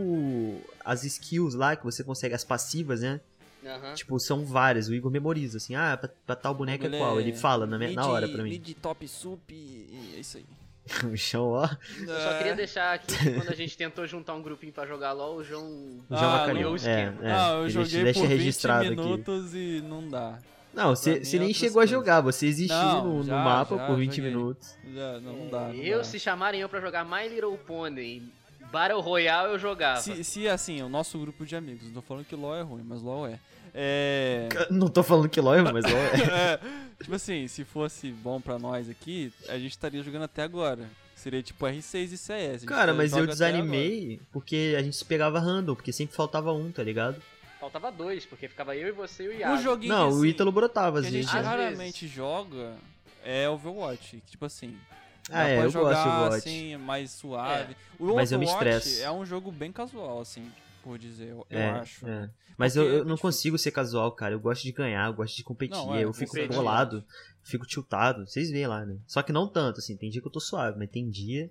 as 0.84 1.04
skills 1.04 1.54
lá 1.54 1.76
que 1.76 1.84
você 1.84 2.02
consegue, 2.04 2.34
as 2.34 2.44
passivas, 2.44 3.00
né? 3.02 3.20
Aham. 3.64 3.94
Tipo, 3.94 4.18
são 4.18 4.44
várias. 4.44 4.88
O 4.88 4.94
Igor 4.94 5.10
memoriza, 5.10 5.58
assim, 5.58 5.74
ah, 5.74 5.96
pra, 5.96 6.08
pra 6.26 6.34
tal 6.36 6.54
boneca 6.54 6.86
é 6.86 6.98
qual? 6.98 7.20
Ele 7.20 7.32
fala 7.32 7.66
na, 7.66 7.76
na 7.78 8.06
hora 8.06 8.28
pra 8.28 8.42
mim. 8.42 8.50
Mid, 8.50 8.74
top, 8.80 9.06
sup 9.06 9.50
e 9.52 10.14
é 10.16 10.20
isso 10.20 10.38
aí. 10.38 10.44
o 11.12 11.16
chão, 11.16 11.48
ó. 11.50 11.68
Eu 12.00 12.06
só 12.20 12.38
queria 12.38 12.54
deixar 12.56 12.94
aqui 12.94 13.16
que 13.16 13.32
quando 13.34 13.50
a 13.50 13.54
gente 13.54 13.76
tentou 13.76 14.06
juntar 14.06 14.34
um 14.34 14.42
grupinho 14.42 14.72
pra 14.72 14.86
jogar 14.86 15.12
LOL, 15.12 15.36
o 15.36 15.44
João. 15.44 15.62
O 15.64 16.02
Ah, 16.10 16.16
João 16.16 16.30
não. 16.32 16.38
Macarinho. 16.38 16.68
o 16.70 16.72
É, 16.72 16.76
esquema. 16.76 17.16
é. 17.22 17.32
ah, 17.32 17.50
eu 17.52 17.60
Ele 17.64 17.70
joguei 17.70 18.04
deixa 18.04 18.20
por 18.20 18.28
20 18.28 18.36
registrado 18.38 18.86
aqui. 18.86 18.96
minutos 18.96 19.54
e 19.54 19.84
não 19.86 20.08
dá. 20.08 20.38
Não, 20.72 20.94
você 20.96 21.20
é 21.22 21.38
nem 21.38 21.52
chegou 21.52 21.80
a 21.80 21.82
coisas. 21.82 21.90
jogar, 21.90 22.20
você 22.20 22.46
existiu 22.46 22.76
Não, 22.76 23.04
no, 23.04 23.16
no 23.18 23.24
já, 23.24 23.44
mapa 23.44 23.76
já 23.76 23.86
por 23.86 23.96
20 23.98 24.14
joguei. 24.16 24.30
minutos. 24.30 24.74
Já, 24.94 25.20
não, 25.20 25.32
não 25.36 25.48
dá. 25.50 25.60
Não 25.68 25.74
eu, 25.74 25.98
dá. 25.98 26.04
se 26.04 26.18
chamarem 26.18 26.60
eu 26.60 26.68
pra 26.68 26.80
jogar 26.80 27.04
My 27.04 27.28
Little 27.28 27.58
Pony 27.58 28.22
Battle 28.70 29.00
Royale, 29.00 29.52
eu 29.52 29.58
jogava. 29.58 30.00
Se, 30.00 30.22
se 30.24 30.48
assim, 30.48 30.82
o 30.82 30.88
nosso 30.88 31.18
grupo 31.18 31.44
de 31.44 31.56
amigos, 31.56 31.84
não 31.86 31.94
tô 31.94 32.02
falando 32.02 32.24
que 32.24 32.34
LoL 32.36 32.56
é 32.56 32.62
ruim, 32.62 32.82
mas 32.84 33.02
LoL 33.02 33.26
é. 33.26 33.38
É. 33.72 34.48
Não 34.68 34.88
tô 34.88 35.00
falando 35.02 35.28
que 35.28 35.40
LOL, 35.40 35.62
mas 35.72 35.84
LOL 35.84 35.96
é. 35.96 36.58
é, 36.58 36.60
tipo 37.00 37.14
assim, 37.14 37.46
se 37.46 37.64
fosse 37.64 38.10
bom 38.10 38.40
pra 38.40 38.58
nós 38.58 38.88
aqui, 38.88 39.32
a 39.48 39.56
gente 39.58 39.70
estaria 39.70 40.02
jogando 40.02 40.24
até 40.24 40.42
agora. 40.42 40.88
Seria 41.14 41.42
tipo 41.42 41.66
R6 41.66 42.12
e 42.12 42.16
CS. 42.16 42.64
Cara, 42.64 42.94
mas 42.94 43.12
eu 43.12 43.26
desanimei 43.26 44.20
porque 44.32 44.74
a 44.78 44.82
gente 44.82 44.96
se 44.96 45.04
pegava 45.04 45.38
random, 45.38 45.74
porque 45.74 45.92
sempre 45.92 46.16
faltava 46.16 46.52
um, 46.52 46.72
tá 46.72 46.82
ligado? 46.82 47.22
Faltava 47.60 47.92
dois, 47.92 48.24
porque 48.24 48.48
ficava 48.48 48.74
eu 48.74 48.88
e 48.88 48.92
você 48.92 49.24
e 49.24 49.28
o 49.28 49.32
Iago. 49.34 49.54
Um 49.54 49.62
joguinho 49.62 49.92
Não, 49.92 50.08
que, 50.08 50.14
o 50.14 50.18
assim, 50.18 50.28
Ítalo 50.28 50.50
brotava 50.50 50.98
às 51.00 51.04
a 51.06 51.10
gente 51.10 51.26
vezes. 51.26 51.30
Raramente 51.30 52.08
joga 52.08 52.74
é 53.22 53.48
Overwatch. 53.48 54.22
que, 54.24 54.30
Tipo 54.30 54.46
assim, 54.46 54.74
Ah, 55.30 55.42
dá 55.44 55.48
é, 55.48 55.56
pra 55.56 55.64
eu 55.66 55.70
jogar 55.70 55.90
gosto 55.90 56.02
de 56.02 56.08
Overwatch. 56.08 56.36
assim, 56.48 56.76
mais 56.76 57.10
suave. 57.12 57.76
O 57.98 58.14
Mas 58.14 58.32
eu 58.32 58.38
me 58.38 58.46
Overwatch 58.46 58.78
estresso. 58.78 59.02
é 59.02 59.10
um 59.10 59.24
jogo 59.24 59.50
bem 59.52 59.70
casual, 59.72 60.20
assim, 60.20 60.50
por 60.82 60.98
dizer, 60.98 61.28
eu, 61.28 61.46
eu 61.48 61.58
É, 61.58 61.70
acho. 61.70 62.06
é. 62.06 62.30
Mas 62.58 62.74
Porque 62.74 62.86
eu, 62.88 62.92
eu 62.92 62.96
é 62.96 63.00
não 63.00 63.08
muito 63.10 63.22
consigo 63.22 63.56
ser 63.58 63.70
casual, 63.70 64.12
cara. 64.12 64.34
Eu 64.34 64.40
gosto 64.40 64.62
de 64.64 64.72
ganhar, 64.72 65.06
eu 65.06 65.14
gosto 65.14 65.34
de 65.34 65.42
competir. 65.42 65.76
Não, 65.76 65.94
é, 65.94 66.04
eu 66.04 66.12
fico 66.12 66.32
competir. 66.32 66.54
bolado, 66.54 67.02
fico 67.42 67.64
tiltado. 67.66 68.26
Vocês 68.26 68.50
veem 68.50 68.66
lá, 68.66 68.84
né? 68.84 68.98
Só 69.06 69.22
que 69.22 69.32
não 69.32 69.48
tanto, 69.48 69.78
assim. 69.78 69.96
Tem 69.96 70.10
dia 70.10 70.20
que 70.20 70.26
eu 70.28 70.32
tô 70.32 70.40
suave, 70.40 70.78
mas 70.78 70.90
tem 70.90 71.08
dia. 71.08 71.50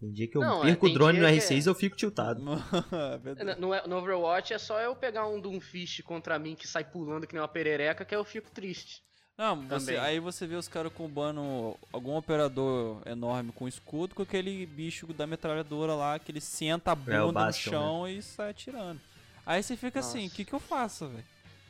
Tem 0.00 0.10
dia 0.12 0.28
que 0.28 0.36
eu 0.36 0.40
Não, 0.40 0.62
é, 0.62 0.68
perco 0.68 0.86
o 0.86 0.92
drone 0.92 1.18
no 1.18 1.26
dia 1.26 1.34
que 1.40 1.44
R6 1.54 1.66
é- 1.66 1.68
eu 1.68 1.74
fico 1.74 1.96
tiltado. 1.96 2.40
É. 3.36 3.56
No, 3.56 3.68
no 3.88 3.96
Overwatch 3.96 4.54
é 4.54 4.58
só 4.58 4.80
eu 4.80 4.94
pegar 4.96 5.26
um 5.26 5.40
Doomfist 5.40 6.02
contra 6.02 6.38
mim 6.38 6.54
que 6.54 6.66
sai 6.68 6.84
pulando 6.84 7.26
que 7.26 7.34
nem 7.34 7.42
uma 7.42 7.48
perereca 7.48 8.04
que 8.04 8.14
eu 8.14 8.24
fico 8.24 8.50
triste. 8.50 9.02
Não, 9.38 9.62
você, 9.68 9.96
aí 9.96 10.18
você 10.18 10.48
vê 10.48 10.56
os 10.56 10.66
caras 10.66 10.92
combando 10.92 11.76
algum 11.92 12.16
operador 12.16 13.00
enorme 13.06 13.52
com 13.52 13.68
escudo 13.68 14.12
com 14.12 14.22
aquele 14.22 14.66
bicho 14.66 15.06
da 15.12 15.28
metralhadora 15.28 15.94
lá, 15.94 16.18
que 16.18 16.32
ele 16.32 16.40
senta 16.40 16.90
a 16.90 16.94
bunda 16.96 17.14
É, 17.14 17.22
o 17.22 17.26
no 17.26 17.32
Bastion, 17.32 17.70
chão 17.70 18.08
e 18.08 18.20
sai 18.20 18.50
atirando. 18.50 19.00
Aí 19.46 19.62
você 19.62 19.76
fica 19.76 20.00
assim, 20.00 20.18
o 20.18 20.22
Nossa. 20.24 20.34
que 20.34 20.44
que 20.44 20.52
eu 20.52 20.58
faço, 20.58 21.06
velho? 21.06 21.24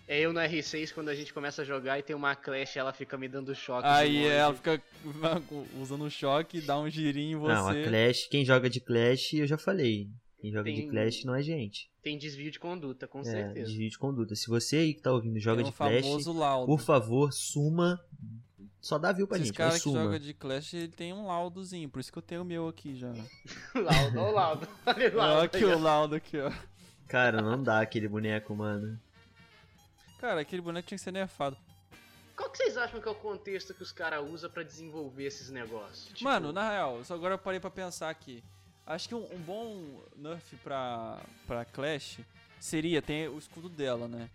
É 0.08 0.18
eu 0.18 0.32
no 0.32 0.40
R6 0.40 0.94
quando 0.94 1.10
a 1.10 1.14
gente 1.14 1.34
começa 1.34 1.60
a 1.60 1.64
jogar 1.66 1.98
e 1.98 2.02
tem 2.02 2.16
uma 2.16 2.34
Clash 2.34 2.78
ela 2.78 2.94
fica 2.94 3.18
me 3.18 3.28
dando 3.28 3.54
choque. 3.54 3.86
Aí 3.86 4.26
ela 4.26 4.54
fica 4.54 4.82
usando 5.78 6.04
um 6.04 6.10
choque, 6.10 6.62
dá 6.62 6.78
um 6.78 6.88
girinho 6.88 7.36
em 7.36 7.40
você. 7.40 7.54
Não, 7.54 7.68
a 7.68 7.74
Clash, 7.74 8.26
quem 8.30 8.46
joga 8.46 8.70
de 8.70 8.80
Clash, 8.80 9.34
eu 9.34 9.46
já 9.46 9.58
falei. 9.58 10.08
Quem 10.40 10.52
joga 10.52 10.70
de 10.72 10.82
Tem- 10.82 10.88
Clash 10.90 11.24
não 11.24 11.34
é 11.34 11.42
gente. 11.42 11.90
Tem 12.02 12.16
desvio 12.16 12.50
de 12.50 12.58
conduta, 12.60 13.08
com 13.08 13.20
É, 13.20 13.24
certeza. 13.24 13.66
desvio 13.66 13.90
de 13.90 13.98
conduta. 13.98 14.36
Se 14.36 14.46
você 14.48 14.76
aí 14.76 14.94
que 14.94 15.00
tá 15.02 15.10
ouvindo 15.12 15.38
joga 15.40 15.62
Tem 15.62 15.70
de 15.72 15.76
Clash, 15.76 16.04
famoso 16.04 16.32
laudo. 16.32 16.66
por 16.66 16.80
favor, 16.80 17.32
suma. 17.32 18.00
Só 18.80 18.96
dá 18.98 19.10
view 19.10 19.26
pra 19.26 19.36
Esses 19.38 19.48
gente, 19.48 19.56
mas 19.58 19.66
caras 19.66 19.74
que 19.82 19.88
suma. 19.90 20.04
jogam 20.04 20.18
de 20.20 20.32
Clash, 20.34 20.74
ele 20.74 20.88
tem 20.88 21.12
um 21.12 21.26
laudozinho, 21.26 21.88
por 21.88 21.98
isso 21.98 22.12
que 22.12 22.18
eu 22.18 22.22
tenho 22.22 22.42
o 22.42 22.44
meu 22.44 22.68
aqui 22.68 22.94
já. 22.94 23.12
Laudo, 23.74 24.20
ó 24.20 24.28
o 24.30 24.32
laudo. 24.32 24.68
Olha 24.86 25.12
o 25.12 25.16
laudo. 25.16 25.32
Olha 25.38 25.42
aqui 25.44 25.64
o 25.64 25.78
laudo 25.78 26.14
aqui, 26.14 26.38
ó. 26.38 26.52
Cara, 27.08 27.42
não 27.42 27.60
dá 27.60 27.80
aquele 27.80 28.06
boneco, 28.06 28.54
mano. 28.54 28.98
Cara, 30.20 30.40
aquele 30.40 30.62
boneco 30.62 30.86
tinha 30.86 30.98
que 30.98 31.02
ser 31.04 31.12
nerfado. 31.12 31.56
Qual 32.36 32.48
que 32.50 32.58
vocês 32.58 32.76
acham 32.76 33.00
que 33.00 33.08
é 33.08 33.10
o 33.10 33.14
contexto 33.16 33.74
que 33.74 33.82
os 33.82 33.90
caras 33.90 34.24
usam 34.30 34.48
pra 34.48 34.62
desenvolver 34.62 35.24
esses 35.24 35.50
negócios? 35.50 36.06
Tipo, 36.08 36.22
Mano, 36.24 36.52
na 36.52 36.70
real, 36.70 37.04
só 37.04 37.14
agora 37.14 37.34
eu 37.34 37.38
parei 37.38 37.58
pra 37.58 37.70
pensar 37.70 38.10
aqui. 38.10 38.42
Acho 38.88 39.06
que 39.06 39.14
um, 39.14 39.18
um 39.18 39.38
bom 39.38 39.84
nerf 40.16 40.56
pra, 40.64 41.20
pra 41.46 41.62
Clash 41.66 42.20
seria, 42.58 43.02
tem 43.02 43.28
o 43.28 43.38
escudo 43.38 43.68
dela, 43.68 44.08
né? 44.08 44.30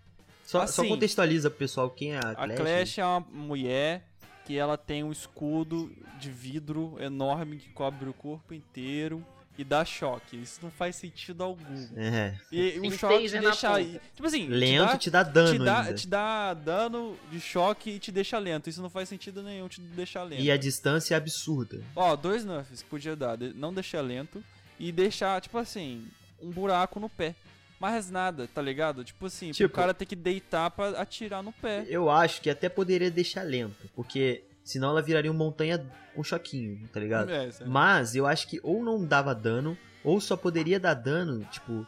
Só, 0.45 0.59
só 0.67 0.81
Assim, 0.81 0.89
contextualiza 0.89 1.49
pro 1.49 1.57
pessoal 1.57 1.89
quem 1.89 2.13
é 2.13 2.17
a 2.17 2.29
A 2.29 2.35
Clash. 2.35 2.57
Clash 2.57 2.97
é 2.99 3.05
uma 3.05 3.19
mulher 3.21 4.07
que 4.45 4.55
ela 4.55 4.77
tem 4.77 5.03
um 5.03 5.11
escudo 5.11 5.91
de 6.19 6.29
vidro 6.29 6.97
enorme 6.99 7.57
que 7.57 7.69
cobre 7.71 8.07
o 8.07 8.13
corpo 8.13 8.53
inteiro 8.53 9.25
e 9.57 9.63
dá 9.63 9.85
choque. 9.85 10.41
Isso 10.41 10.59
não 10.63 10.71
faz 10.71 10.95
sentido 10.95 11.43
algum. 11.43 11.87
É. 11.95 12.35
E 12.51 12.71
Tem 12.71 12.87
o 12.89 12.91
choque 12.91 13.29
te 13.29 13.39
deixa. 13.39 13.83
Tipo 14.15 14.27
assim, 14.27 14.47
Lento 14.47 14.91
te 14.93 14.97
te 14.99 15.09
dá 15.11 15.23
dano 15.23 15.65
dá, 15.65 15.83
te, 15.83 15.89
dá, 15.89 15.93
te 15.93 16.07
dá 16.07 16.53
dano 16.53 17.17
de 17.31 17.39
choque 17.39 17.91
e 17.91 17.99
te 17.99 18.11
deixa 18.11 18.37
lento. 18.39 18.69
Isso 18.69 18.81
não 18.81 18.89
faz 18.89 19.09
sentido 19.09 19.43
nenhum 19.43 19.67
te 19.67 19.79
deixar 19.81 20.23
lento. 20.23 20.41
E 20.41 20.51
a 20.51 20.57
distância 20.57 21.13
é 21.13 21.17
absurda. 21.17 21.81
Ó, 21.95 22.15
dois 22.15 22.43
nerfs 22.43 22.81
que 22.81 22.89
podia 22.89 23.15
dar. 23.15 23.37
Não 23.37 23.73
deixar 23.73 24.01
lento 24.01 24.43
e 24.79 24.91
deixar, 24.91 25.39
tipo 25.41 25.57
assim, 25.57 26.07
um 26.41 26.49
buraco 26.49 26.99
no 26.99 27.09
pé. 27.09 27.35
Mais 27.79 28.09
nada, 28.09 28.47
tá 28.47 28.61
ligado? 28.61 29.03
Tipo 29.03 29.25
assim, 29.25 29.51
Tipo- 29.51 29.69
pro 29.69 29.75
cara 29.81 29.93
ter 29.93 30.05
que 30.05 30.15
deitar 30.15 30.71
pra 30.71 30.89
atirar 31.01 31.43
no 31.43 31.51
pé. 31.51 31.85
Eu 31.89 32.09
acho 32.09 32.41
que 32.41 32.49
até 32.49 32.69
poderia 32.69 33.11
deixar 33.11 33.43
lento, 33.43 33.89
porque 33.93 34.43
senão 34.63 34.89
ela 34.89 35.01
viraria 35.01 35.31
uma 35.31 35.37
montanha 35.43 35.85
com 36.15 36.23
choquinho, 36.23 36.87
tá 36.91 36.99
ligado? 36.99 37.29
É, 37.31 37.47
é. 37.47 37.65
Mas 37.65 38.15
eu 38.15 38.25
acho 38.27 38.47
que 38.47 38.59
ou 38.63 38.83
não 38.83 39.03
dava 39.05 39.33
dano, 39.33 39.77
ou 40.03 40.19
só 40.21 40.35
poderia 40.37 40.79
dar 40.79 40.93
dano, 40.93 41.43
tipo, 41.51 41.85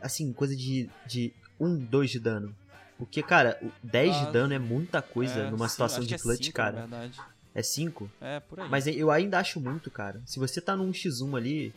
assim, 0.00 0.32
coisa 0.32 0.54
de, 0.54 0.88
de 1.06 1.32
1, 1.58 1.76
2 1.86 2.10
de 2.10 2.20
dano. 2.20 2.54
Porque, 2.96 3.22
cara, 3.22 3.58
o 3.60 3.70
10 3.82 4.14
Ah, 4.16 4.24
de 4.24 4.32
dano 4.32 4.54
é 4.54 4.58
muita 4.58 5.02
coisa 5.02 5.40
É, 5.40 5.50
numa 5.50 5.68
situação 5.68 6.04
de 6.04 6.14
é 6.14 6.18
clutch, 6.18 6.44
cinco, 6.46 6.58
na 6.58 6.64
cara. 6.64 6.80
verdade. 6.86 7.20
É 7.54 7.62
5. 7.62 8.10
É, 8.20 8.40
por 8.40 8.60
aí. 8.60 8.68
Mas 8.68 8.86
eu 8.86 9.10
ainda 9.10 9.38
acho 9.38 9.60
muito, 9.60 9.90
cara. 9.90 10.20
Se 10.26 10.38
você 10.38 10.60
tá 10.60 10.76
num 10.76 10.90
X1 10.92 11.36
ali, 11.36 11.74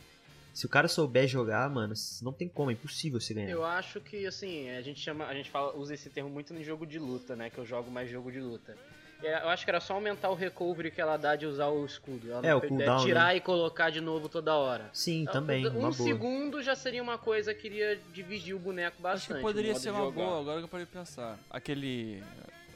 se 0.54 0.64
o 0.66 0.68
cara 0.68 0.86
souber 0.88 1.26
jogar, 1.28 1.68
mano, 1.70 1.94
não 2.22 2.32
tem 2.32 2.48
como, 2.48 2.70
é 2.70 2.72
impossível 2.74 3.20
você 3.20 3.34
ganhar. 3.34 3.50
Eu 3.50 3.64
acho 3.64 4.00
que 4.00 4.26
assim, 4.26 4.68
a 4.70 4.82
gente 4.82 5.00
chama, 5.00 5.24
a 5.26 5.34
gente 5.34 5.50
fala, 5.50 5.76
usa 5.76 5.94
esse 5.94 6.08
termo 6.10 6.30
muito 6.30 6.52
no 6.54 6.62
jogo 6.62 6.86
de 6.86 6.98
luta, 6.98 7.34
né? 7.36 7.50
Que 7.50 7.58
eu 7.58 7.66
jogo 7.66 7.90
mais 7.90 8.10
jogo 8.10 8.30
de 8.30 8.40
luta. 8.40 8.76
É, 9.22 9.42
Eu 9.42 9.48
acho 9.48 9.64
que 9.64 9.70
era 9.70 9.80
só 9.80 9.94
aumentar 9.94 10.30
o 10.30 10.34
recovery 10.34 10.90
que 10.90 11.00
ela 11.00 11.16
dá 11.16 11.34
de 11.34 11.44
usar 11.46 11.68
o 11.68 11.84
escudo. 11.84 12.30
Ela 12.30 12.46
É, 12.46 12.50
não 12.50 12.58
o 12.58 12.60
pe- 12.60 12.68
cooldown, 12.68 13.04
tirar 13.04 13.34
e 13.36 13.40
colocar 13.40 13.90
de 13.90 14.00
novo 14.00 14.28
toda 14.28 14.54
hora. 14.54 14.88
Sim, 14.92 15.22
Então, 15.22 15.34
também, 15.34 15.66
Um 15.66 15.70
uma 15.70 15.90
boa. 15.90 15.92
segundo 15.92 16.62
já 16.62 16.74
seria 16.76 17.02
uma 17.02 17.18
coisa 17.18 17.52
que 17.52 17.66
iria 17.66 17.98
dividir 18.12 18.54
o 18.54 18.58
boneco 18.58 18.96
Acho 18.98 19.02
bastante. 19.02 19.26
que 19.28 19.38
o 19.38 19.42
poderia 19.42 19.74
ser 19.74 19.90
uma 19.90 20.10
boa, 20.10 20.40
agora 20.40 20.58
que 20.58 20.64
eu 20.64 20.68
parei 20.68 20.86
de 20.86 20.92
pensar. 20.92 21.38
Aquele. 21.50 22.22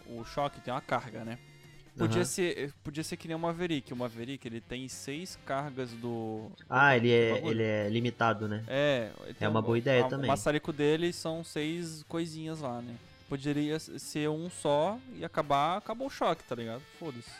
O 0.08 0.24
choque 0.24 0.60
tem 0.60 0.74
uma 0.74 0.80
carga, 0.80 1.24
né? 1.24 1.38
Podia, 1.96 2.16
Aham. 2.22 2.24
ser, 2.24 2.72
podia 2.82 3.04
ser 3.04 3.16
que 3.18 3.28
nem 3.28 3.36
o 3.36 3.38
Maverick. 3.38 3.92
O 3.92 3.96
Maverick 3.96 4.48
ele 4.48 4.60
tem 4.62 4.88
seis 4.88 5.38
cargas 5.44 5.90
do. 5.92 6.50
Ah, 6.68 6.96
ele 6.96 7.12
é, 7.12 7.32
bagulho. 7.34 7.50
ele 7.52 7.62
é 7.62 7.88
limitado, 7.90 8.48
né? 8.48 8.64
É, 8.66 9.10
É 9.38 9.46
uma 9.48 9.60
um- 9.60 9.62
boa 9.62 9.76
ideia 9.78 10.06
a- 10.06 10.08
também. 10.08 10.24
O 10.24 10.28
maçarico 10.28 10.72
dele 10.72 11.12
são 11.12 11.44
seis 11.44 12.02
coisinhas 12.08 12.60
lá, 12.60 12.80
né? 12.80 12.94
Poderia 13.36 13.78
ser 13.78 14.28
um 14.28 14.50
só 14.50 14.98
e 15.14 15.24
acabar, 15.24 15.78
acabou 15.78 16.06
o 16.08 16.10
choque, 16.10 16.44
tá 16.44 16.54
ligado? 16.54 16.82
Foda-se. 16.98 17.30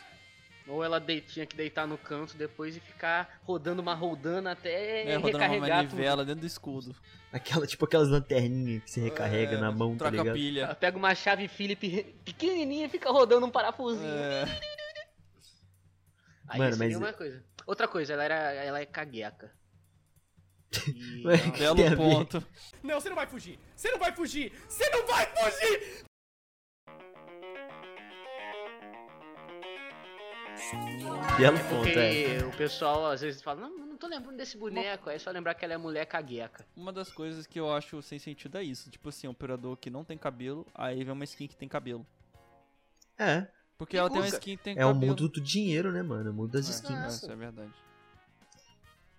Ou 0.67 0.83
ela 0.83 0.99
dei- 0.99 1.21
tinha 1.21 1.45
que 1.45 1.55
deitar 1.55 1.85
no 1.85 1.99
canto 1.99 2.35
depois 2.35 2.75
e 2.75 2.79
ficar 2.79 3.39
rodando 3.43 3.79
uma 3.79 3.93
roldana 3.93 4.53
até 4.53 5.03
É, 5.11 5.15
rodando 5.17 5.37
uma 5.37 5.45
recarregar 5.45 5.81
tudo. 5.83 5.91
manivela 5.91 6.25
dentro 6.25 6.41
do 6.41 6.47
escudo. 6.47 6.95
Aquela, 7.31 7.67
tipo 7.67 7.85
aquelas 7.85 8.09
lanterninhas 8.09 8.83
que 8.85 8.89
se 8.89 8.99
recarrega 9.01 9.57
É, 9.57 9.61
na 9.61 9.71
mão, 9.71 9.91
tá 9.95 10.05
troca 10.05 10.17
ligado? 10.17 10.33
pilha. 10.33 10.61
Ela 10.63 10.73
pega 10.73 10.97
uma 10.97 11.13
chave 11.13 11.47
Philip 11.47 12.15
pequenininha 12.25 12.87
e 12.87 12.89
fica 12.89 13.11
rodando 13.11 13.45
um 13.45 13.51
parafusinho. 13.51 14.09
É, 14.09 14.45
Aí 16.47 16.57
Mano, 16.57 16.75
seria 16.75 16.97
mas- 16.97 17.07
uma 17.07 17.13
coisa. 17.13 17.43
Outra 17.67 17.87
coisa, 17.87 18.13
ela, 18.13 18.23
era, 18.23 18.35
ela 18.53 18.79
é 18.79 18.85
cagueca. 18.87 19.51
E- 20.79 21.51
que 21.51 21.59
belo 21.59 21.95
ponto. 21.97 22.45
Não, 22.81 22.99
você 22.99 23.09
não 23.09 23.15
vai 23.15 23.27
fugir! 23.27 23.59
Você 23.75 23.91
não 23.91 23.99
vai 23.99 24.11
fugir! 24.15 24.51
Você 24.67 24.89
não 24.89 25.05
vai 25.07 25.25
fugir! 25.27 26.03
Belo 31.37 31.57
É 31.57 31.63
ponto, 31.63 31.87
é. 31.99 32.45
o 32.47 32.55
pessoal 32.57 33.05
às 33.07 33.21
vezes 33.21 33.41
fala, 33.41 33.61
não, 33.61 33.77
não 33.87 33.97
tô 33.97 34.07
lembrando 34.07 34.37
desse 34.37 34.57
boneco, 34.57 35.09
aí 35.09 35.15
é 35.15 35.19
só 35.19 35.31
lembrar 35.31 35.53
que 35.55 35.65
ela 35.65 35.73
é 35.73 35.77
mulher 35.77 36.05
cagueca. 36.05 36.65
Uma 36.75 36.93
das 36.93 37.11
coisas 37.11 37.45
que 37.47 37.59
eu 37.59 37.71
acho 37.73 38.01
sem 38.01 38.19
sentido 38.19 38.57
é 38.57 38.63
isso. 38.63 38.89
Tipo 38.89 39.09
assim, 39.09 39.27
um 39.27 39.31
operador 39.31 39.75
que 39.77 39.89
não 39.89 40.03
tem 40.03 40.17
cabelo, 40.17 40.65
aí 40.73 41.03
vem 41.03 41.11
uma 41.13 41.23
skin 41.23 41.47
que 41.47 41.55
tem 41.55 41.67
cabelo. 41.67 42.05
É, 43.17 43.47
Porque 43.77 43.95
E 43.97 43.99
ela 43.99 44.09
tem 44.09 44.19
uma 44.21 44.27
skin 44.27 44.57
que 44.57 44.63
tem 44.63 44.75
é 44.77 44.85
o 44.85 44.89
cabelo. 44.93 45.07
mundo 45.11 45.29
do 45.29 45.41
dinheiro, 45.41 45.91
né, 45.91 46.01
mano? 46.01 46.31
O 46.31 46.33
mundo 46.33 46.51
das 46.51 46.67
É, 46.67 46.71
skins. 46.71 46.91
é, 47.03 47.07
isso 47.07 47.31
é 47.31 47.35
verdade. 47.35 47.73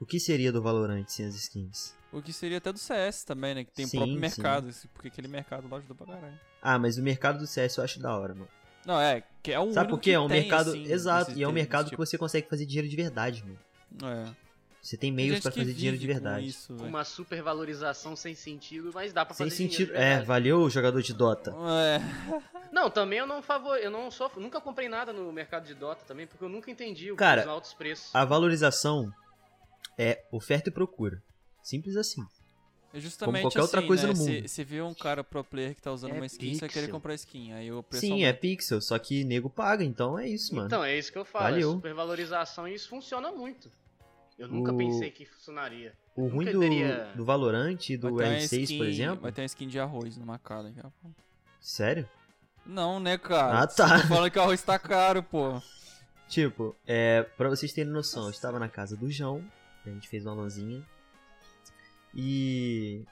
O 0.00 0.06
que 0.06 0.18
seria 0.20 0.52
do 0.52 0.60
Valorant 0.62 1.04
sem 1.08 1.24
as 1.26 1.34
skins? 1.34 1.94
O 2.12 2.20
que 2.22 2.32
seria 2.32 2.58
até 2.58 2.72
do 2.72 2.78
CS 2.78 3.24
também, 3.24 3.54
né? 3.54 3.64
Que 3.64 3.72
tem 3.72 3.86
Sim, 3.86 3.96
o 3.96 4.00
próprio 4.00 4.20
mercado. 4.20 4.68
esse- 4.68 4.86
Porque 4.88 5.08
aquele 5.08 5.28
mercado 5.28 5.68
lá 5.68 5.78
ajuda 5.78 5.94
pra 5.94 6.06
caralho. 6.06 6.40
Ah, 6.62 6.78
mas 6.78 6.98
o 6.98 7.02
mercado 7.02 7.38
do 7.38 7.46
CS 7.46 7.78
eu 7.78 7.84
acho 7.84 7.98
da 8.00 8.16
hora, 8.16 8.34
mano. 8.34 8.48
Não, 8.86 9.00
é, 9.00 9.22
que 9.42 9.50
é 9.52 9.58
o 9.58 9.72
Sabe 9.72 9.88
por 9.90 9.98
quê? 9.98 10.10
que 10.10 10.14
É 10.14 10.20
um 10.20 10.28
tem, 10.28 10.40
mercado. 10.42 10.70
assim, 10.70 10.84
Exato, 10.84 11.32
e 11.32 11.42
é 11.42 11.48
um 11.48 11.52
mercado 11.52 11.84
que 11.84 11.90
tipo. 11.90 12.04
você 12.04 12.18
consegue 12.18 12.48
fazer 12.48 12.66
dinheiro 12.66 12.88
de 12.88 12.94
verdade, 12.96 13.42
mano. 13.42 13.58
É. 14.28 14.44
Você 14.82 14.98
tem 14.98 15.10
meios 15.10 15.36
que 15.36 15.42
fazer 15.50 15.72
dinheiro 15.72 15.96
de 15.96 16.06
verdade. 16.06 16.46
Isso, 16.46 16.74
uma 16.74 17.04
supervalorização 17.04 18.14
sem 18.14 18.34
sentido, 18.34 18.90
mas 18.92 19.12
dá 19.14 19.24
pra 19.24 19.34
Sem 19.34 19.46
fazer 19.48 19.56
dinheiro 19.56 19.86
sentido. 19.86 19.96
É, 19.96 20.20
valeu, 20.22 20.68
jogador 20.68 21.00
de 21.02 21.14
Dota. 21.14 21.54
É. 21.82 22.00
Não, 22.70 22.90
também 22.90 23.20
eu 23.20 23.26
não 23.26 23.40
favor, 23.40 23.78
eu 23.78 23.88
não 23.90 24.10
sou, 24.10 24.30
nunca 24.36 24.60
comprei 24.60 24.88
nada 24.88 25.12
no 25.12 25.32
mercado 25.32 25.64
de 25.64 25.74
Dota 25.74 26.04
também, 26.04 26.26
porque 26.26 26.42
eu 26.44 26.48
nunca 26.48 26.70
entendi 26.72 27.12
o 27.12 27.16
Cara, 27.16 27.42
os 27.42 27.46
altos 27.46 27.72
preços. 27.72 28.12
A 28.12 28.24
valorização 28.24 29.14
é 29.98 30.24
oferta 30.32 30.68
e 30.68 30.72
procura. 30.72 31.22
Simples 31.62 31.96
assim. 31.96 32.22
É 32.92 33.00
justamente 33.00 33.42
qualquer 33.42 33.60
outra 33.62 33.80
assim, 33.80 33.88
coisa 33.88 34.06
né? 34.06 34.12
no 34.12 34.18
mundo. 34.18 34.48
Você 34.48 34.62
vê 34.64 34.80
um 34.80 34.94
cara 34.94 35.24
pro 35.24 35.42
player 35.42 35.74
que 35.74 35.82
tá 35.82 35.90
usando 35.90 36.12
É 36.12 36.14
uma 36.14 36.26
skin, 36.26 36.54
você 36.54 36.60
vai 36.60 36.68
querer 36.68 36.82
pixel. 36.82 36.94
comprar 36.94 37.14
skin. 37.14 37.52
Aí 37.52 37.72
o 37.72 37.82
preço 37.82 38.06
Sim, 38.06 38.22
é 38.24 38.32
pixel, 38.32 38.80
só 38.80 38.96
que 39.00 39.24
nego 39.24 39.50
paga, 39.50 39.82
então 39.82 40.16
é 40.18 40.28
isso, 40.28 40.54
mano. 40.54 40.68
Então, 40.68 40.84
é 40.84 40.96
isso 40.96 41.10
que 41.10 41.18
eu 41.18 41.24
falo, 41.24 41.44
Valeu. 41.46 41.70
é 41.70 41.72
supervalorização 41.74 42.68
e 42.68 42.74
isso 42.74 42.88
funciona 42.88 43.32
muito. 43.32 43.68
Eu 44.38 44.46
nunca 44.48 44.72
O- 44.72 44.76
pensei 44.76 45.10
que 45.10 45.24
funcionaria. 45.24 45.92
o 46.16 46.26
ruim 46.28 46.46
do, 46.52 46.60
teria- 46.60 47.12
do 47.16 47.24
Valorant 47.24 47.78
e 47.90 47.96
do 47.96 48.14
Vai 48.14 48.26
ter 48.26 48.30
uma 48.30 48.38
R6, 48.38 48.62
skin- 48.62 48.78
por 48.78 48.86
exemplo. 48.86 49.20
Vai 49.22 49.32
ter 49.32 49.40
uma 49.42 49.46
skin 49.46 49.66
de 49.68 49.80
arroz 49.80 50.16
numa 50.16 50.38
cara. 50.38 50.70
pouco. 51.02 51.16
Sério? 51.60 52.08
Não, 52.64 53.00
né, 53.00 53.18
cara? 53.18 53.60
Ah, 53.62 53.66
tá. 53.66 53.88
Você 53.88 54.02
tá 54.02 54.08
falando 54.08 54.30
que 54.30 54.38
o 54.38 54.42
arroz 54.42 54.62
tá 54.62 54.78
caro, 54.78 55.22
pô. 55.22 55.60
Tipo, 56.28 56.74
é, 56.86 57.22
pra 57.36 57.48
vocês 57.48 57.72
terem 57.72 57.92
noção, 57.92 58.24
eu 58.24 58.30
estava 58.30 58.58
na 58.58 58.68
casa 58.68 58.96
do 58.96 59.10
João, 59.10 59.44
a 59.90 59.92
gente 59.92 60.08
fez 60.08 60.24
uma 60.24 60.34
lanzinha. 60.34 60.84
E 62.14 63.04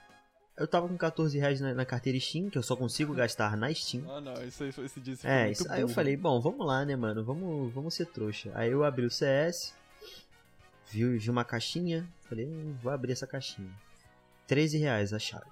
eu 0.57 0.69
tava 0.69 0.87
com 0.87 0.97
14 0.97 1.39
reais 1.39 1.61
na, 1.61 1.75
na 1.75 1.85
carteira 1.85 2.19
Steam, 2.21 2.51
que 2.51 2.59
eu 2.59 2.63
só 2.63 2.77
consigo 2.77 3.15
gastar 3.15 3.57
na 3.57 3.73
Steam. 3.73 4.05
Ah, 4.11 4.21
não, 4.21 4.35
isso 4.45 4.63
aí 4.63 4.73
foi 4.73 4.85
esse 4.85 5.01
dia. 5.01 5.17
É, 5.25 5.51
isso, 5.51 5.71
aí 5.71 5.81
eu 5.81 5.89
falei, 5.89 6.17
bom, 6.17 6.41
vamos 6.41 6.67
lá, 6.67 6.85
né, 6.85 6.95
mano? 6.95 7.25
Vamos, 7.25 7.73
vamos 7.73 7.95
ser 7.95 8.07
trouxa. 8.07 8.53
Aí 8.55 8.71
eu 8.71 8.85
abri 8.85 9.05
o 9.07 9.11
CS, 9.11 9.75
vi, 10.91 11.19
vi 11.19 11.31
uma 11.31 11.45
caixinha, 11.45 12.09
falei, 12.29 12.47
hum, 12.47 12.77
vou 12.83 12.93
abrir 12.93 13.13
essa 13.13 13.27
caixinha. 13.27 13.71
13 14.47 14.79
reais 14.79 15.13
a 15.13 15.19
chave. 15.19 15.51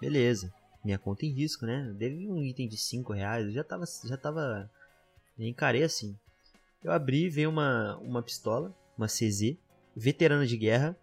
Beleza. 0.00 0.52
Minha 0.82 0.98
conta 0.98 1.26
em 1.26 1.30
risco, 1.30 1.66
né? 1.66 1.92
Deve 1.98 2.26
um 2.26 2.42
item 2.42 2.66
de 2.66 2.76
5 2.76 3.12
reais, 3.12 3.46
eu 3.46 3.52
já 3.52 3.64
tava, 3.64 3.84
já 4.04 4.16
tava, 4.16 4.70
encarei 5.38 5.82
assim. 5.82 6.16
Eu 6.82 6.92
abri, 6.92 7.28
veio 7.28 7.50
uma, 7.50 7.98
uma 7.98 8.22
pistola, 8.22 8.74
uma 8.96 9.06
CZ, 9.06 9.56
veterana 9.96 10.46
de 10.46 10.56
guerra, 10.56 10.96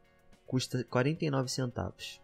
custa 0.46 0.84
49 0.90 1.50
centavos. 1.50 2.22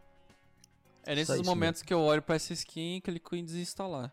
É 1.06 1.14
nesses 1.16 1.36
isso 1.36 1.46
momentos 1.46 1.82
que 1.82 1.94
eu 1.94 2.00
olho 2.00 2.22
pra 2.22 2.36
essa 2.36 2.54
skin 2.54 2.98
e 2.98 3.02
clico 3.02 3.36
em 3.36 3.44
desinstalar. 3.44 4.12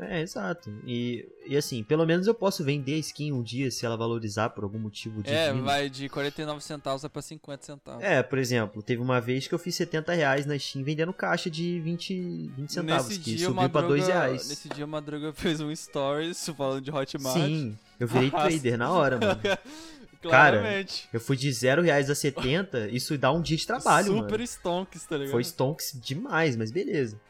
É, 0.00 0.22
exato. 0.22 0.72
E, 0.84 1.28
e 1.46 1.56
assim, 1.56 1.84
pelo 1.84 2.04
menos 2.06 2.26
eu 2.26 2.34
posso 2.34 2.64
vender 2.64 2.94
a 2.94 2.98
skin 2.98 3.30
um 3.32 3.42
dia 3.42 3.70
se 3.70 3.84
ela 3.86 3.96
valorizar 3.96 4.48
por 4.50 4.64
algum 4.64 4.78
motivo 4.78 5.20
É, 5.24 5.52
vai 5.52 5.88
de 5.90 6.08
49 6.08 6.60
centavos 6.64 7.06
pra 7.06 7.22
50 7.22 7.64
centavos. 7.64 8.02
É, 8.02 8.20
por 8.22 8.38
exemplo, 8.38 8.82
teve 8.82 9.00
uma 9.02 9.20
vez 9.20 9.46
que 9.46 9.54
eu 9.54 9.58
fiz 9.58 9.74
70 9.76 10.12
reais 10.14 10.46
na 10.46 10.58
Steam 10.58 10.82
vendendo 10.82 11.12
caixa 11.12 11.48
de 11.50 11.78
20, 11.80 12.48
20 12.56 12.72
centavos, 12.72 13.08
nesse 13.08 13.20
que 13.20 13.36
dia, 13.36 13.46
subiu 13.46 13.70
pra 13.70 13.82
2 13.82 14.00
Madruga- 14.00 14.12
reais. 14.20 14.48
Nesse 14.48 14.68
dia, 14.70 14.86
Madruga 14.86 15.32
fez 15.36 15.60
um 15.60 15.72
stories 15.76 16.48
falando 16.56 16.80
de 16.80 16.90
Hotmart. 16.90 17.36
Sim, 17.36 17.78
eu 18.00 18.08
virei 18.08 18.30
trader 18.30 18.78
na 18.78 18.90
hora, 18.90 19.18
mano. 19.20 19.40
Claramente. 20.30 21.08
Eu 21.12 21.20
fui 21.20 21.36
de 21.36 21.50
0 21.52 21.82
reais 21.82 22.08
a 22.10 22.14
70, 22.14 22.88
isso 22.94 23.16
dá 23.18 23.30
um 23.32 23.40
dia 23.40 23.56
de 23.56 23.66
trabalho, 23.66 24.06
Super 24.08 24.30
mano. 24.32 24.44
stonks, 24.44 25.04
tá 25.06 25.16
ligado? 25.16 25.32
Foi 25.32 25.42
stonks 25.42 25.92
demais, 26.00 26.56
mas 26.56 26.70
beleza. 26.70 27.20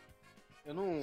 Eu 0.67 0.73
não. 0.75 0.95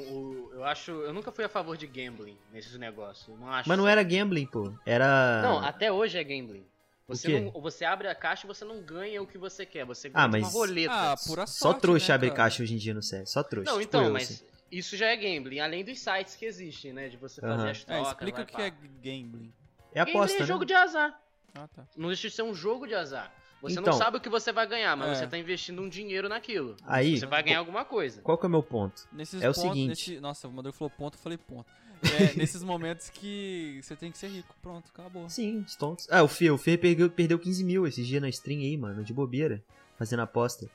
eu 0.54 0.64
acho. 0.64 0.92
Eu 0.92 1.14
nunca 1.14 1.32
fui 1.32 1.44
a 1.46 1.50
favor 1.50 1.78
de 1.78 1.86
gambling 1.86 2.38
nesses 2.52 2.76
negócios. 2.80 3.38
Não 3.40 3.48
acho. 3.48 3.70
Mas 3.70 3.78
não 3.78 3.88
era 3.88 4.02
gambling, 4.02 4.48
pô. 4.48 4.74
Era. 4.86 5.42
Não, 5.44 5.60
até 5.60 5.92
hoje 5.92 6.18
é 6.18 6.24
gambling. 6.24 6.66
Você, 7.08 7.40
não, 7.42 7.52
você 7.62 7.84
abre 7.86 8.08
a 8.08 8.16
caixa 8.16 8.46
e 8.46 8.48
você 8.48 8.64
não 8.66 8.82
ganha 8.82 9.22
o 9.22 9.28
que 9.28 9.38
você 9.38 9.66
quer. 9.66 9.86
Você 9.86 10.08
ganha 10.10 10.26
Ah, 10.26 10.28
de 10.30 10.38
uma 10.38 10.42
mas- 10.46 10.54
roleta. 10.54 10.94
Ah, 10.94 11.16
pura 11.28 11.46
Só 11.46 11.70
sorte, 11.70 11.82
trouxa 11.82 12.08
né, 12.08 12.16
abre 12.16 12.28
cara? 12.30 12.38
caixa 12.38 12.64
hoje 12.64 12.74
em 12.74 12.78
dia 12.78 12.94
no 12.94 13.04
CS. 13.04 13.30
Só 13.32 13.44
trouxa. 13.44 13.70
Não, 13.72 13.80
tipo 13.80 13.90
então, 13.90 14.06
eu, 14.06 14.14
mas 14.14 14.32
assim. 14.32 14.46
isso 14.72 14.96
já 14.98 15.08
é 15.08 15.16
gambling, 15.18 15.60
além 15.60 15.84
dos 15.84 16.00
sites 16.00 16.36
que 16.36 16.46
existem, 16.46 16.94
né? 16.94 17.10
De 17.10 17.18
você 17.18 17.40
fazer 17.42 17.54
Aham. 17.54 17.70
as 17.70 17.82
É, 17.82 17.84
trocas. 17.86 18.08
explica 18.14 18.36
vai 18.38 18.44
o 18.44 18.48
que 18.48 18.54
pá. 18.54 18.62
é 18.64 18.70
gambling. 18.70 19.54
É 19.94 20.00
Gambling 20.00 20.16
aposta, 20.18 20.38
é 20.38 20.40
né? 20.40 20.46
jogo 20.48 20.66
de 20.66 20.74
azar. 20.74 21.20
Ah, 21.56 21.68
tá. 21.68 21.86
Não 21.98 22.08
deixa 22.08 22.30
de 22.30 22.34
ser 22.36 22.44
um 22.44 22.54
jogo 22.54 22.88
de 22.88 22.94
azar. 22.96 23.34
Você 23.62 23.74
Então- 23.80 23.92
não 23.92 24.00
sabe 24.00 24.18
o 24.18 24.20
que 24.20 24.30
você 24.30 24.52
vai 24.52 24.66
ganhar, 24.66 24.96
mas 24.96 25.10
É. 25.12 25.16
você 25.16 25.28
tá 25.28 25.38
investindo 25.38 25.82
um 25.82 25.88
dinheiro 25.90 26.28
naquilo. 26.28 26.76
Aí, 26.84 27.20
Você 27.20 27.28
vai 27.28 27.44
ganhar 27.44 27.60
alguma 27.60 27.86
coisa. 27.86 28.22
qual 28.22 28.38
que 28.38 28.46
é 28.46 28.48
o 28.48 28.52
meu 28.52 28.64
ponto? 28.64 29.08
Nesses 29.12 29.42
É 29.42 29.50
o 29.50 29.54
pontos, 29.54 29.62
seguinte. 29.70 29.88
nesse- 30.12 30.20
Nossa, 30.20 30.48
o 30.48 30.52
Madruga 30.52 30.76
falou 30.76 30.90
ponto, 30.90 31.16
eu 31.16 31.22
falei 31.22 31.38
ponto. 31.38 31.70
É, 32.02 32.02
nesses 32.50 32.64
momentos 32.64 33.12
que 33.12 33.80
você 33.84 33.96
tem 33.96 34.12
que 34.12 34.18
ser 34.18 34.30
rico. 34.30 34.56
Pronto, 34.64 34.90
acabou. 34.92 35.30
Sim, 35.30 35.64
stonks. 35.68 36.08
Ah, 36.10 36.24
o 36.24 36.28
Fê, 36.28 36.50
o 36.50 36.58
Fê 36.58 36.76
perdeu, 36.76 37.08
perdeu 37.12 37.38
15 37.38 37.64
mil 37.64 37.86
esses 37.86 38.08
dias 38.08 38.20
na 38.22 38.30
stream 38.30 38.62
aí, 38.62 38.76
mano, 38.76 39.04
de 39.04 39.14
bobeira, 39.14 39.64
fazendo 39.96 40.22
aposta. 40.24 40.68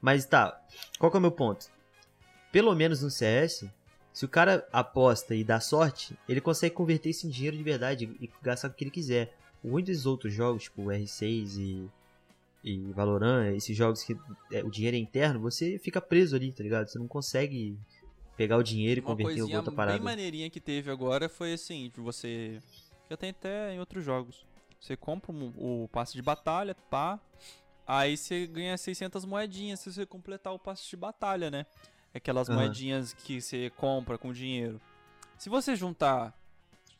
Mas 0.00 0.24
tá, 0.24 0.58
qual 0.98 1.10
que 1.10 1.16
é 1.16 1.18
o 1.18 1.20
meu 1.20 1.32
ponto? 1.32 1.66
Pelo 2.50 2.74
menos 2.74 3.02
no 3.02 3.10
CS, 3.10 3.68
se 4.14 4.24
o 4.24 4.28
cara 4.28 4.66
aposta 4.72 5.34
e 5.34 5.44
dá 5.44 5.60
sorte, 5.60 6.16
ele 6.26 6.40
consegue 6.40 6.74
converter 6.74 7.10
isso 7.10 7.26
em 7.26 7.30
dinheiro 7.30 7.56
de 7.58 7.62
verdade 7.62 8.04
e 8.18 8.30
gastar 8.42 8.68
o 8.68 8.72
que 8.72 8.82
ele 8.84 8.90
quiser. 8.90 9.36
Dos 9.62 10.06
outros 10.06 10.32
jogos, 10.32 10.64
tipo 10.64 10.82
o 10.82 10.86
R6 10.86 11.58
e, 11.58 11.90
e 12.64 12.92
Valorant, 12.92 13.54
esses 13.54 13.76
jogos 13.76 14.02
que 14.02 14.16
é, 14.50 14.64
o 14.64 14.70
dinheiro 14.70 14.96
é 14.96 15.00
interno, 15.00 15.38
você 15.40 15.78
fica 15.78 16.00
preso 16.00 16.34
ali, 16.34 16.52
tá 16.52 16.62
ligado? 16.62 16.88
Você 16.88 16.98
não 16.98 17.06
consegue 17.06 17.78
pegar 18.36 18.56
o 18.56 18.62
dinheiro 18.62 19.00
e 19.00 19.02
Uma 19.02 19.08
converter 19.08 19.32
em 19.32 19.36
coisinha 19.40 19.58
outra 19.58 19.70
bem 19.70 19.76
parada. 19.76 20.02
maneirinha 20.02 20.48
que 20.48 20.60
teve 20.60 20.90
agora 20.90 21.28
foi 21.28 21.52
assim, 21.52 21.90
de 21.94 22.00
você... 22.00 22.58
Já 23.10 23.16
tem 23.16 23.30
até 23.30 23.74
em 23.74 23.80
outros 23.80 24.02
jogos. 24.02 24.46
Você 24.80 24.96
compra 24.96 25.30
o 25.30 25.88
passe 25.92 26.14
de 26.14 26.22
batalha, 26.22 26.74
pá. 26.74 27.20
Aí 27.86 28.16
você 28.16 28.46
ganha 28.46 28.78
600 28.78 29.26
moedinhas 29.26 29.80
se 29.80 29.92
você 29.92 30.06
completar 30.06 30.54
o 30.54 30.58
passe 30.58 30.88
de 30.88 30.96
batalha, 30.96 31.50
né? 31.50 31.66
Aquelas 32.14 32.48
Aham. 32.48 32.60
moedinhas 32.60 33.12
que 33.12 33.42
você 33.42 33.68
compra 33.70 34.16
com 34.16 34.32
dinheiro. 34.32 34.80
Se 35.36 35.50
você 35.50 35.76
juntar... 35.76 36.34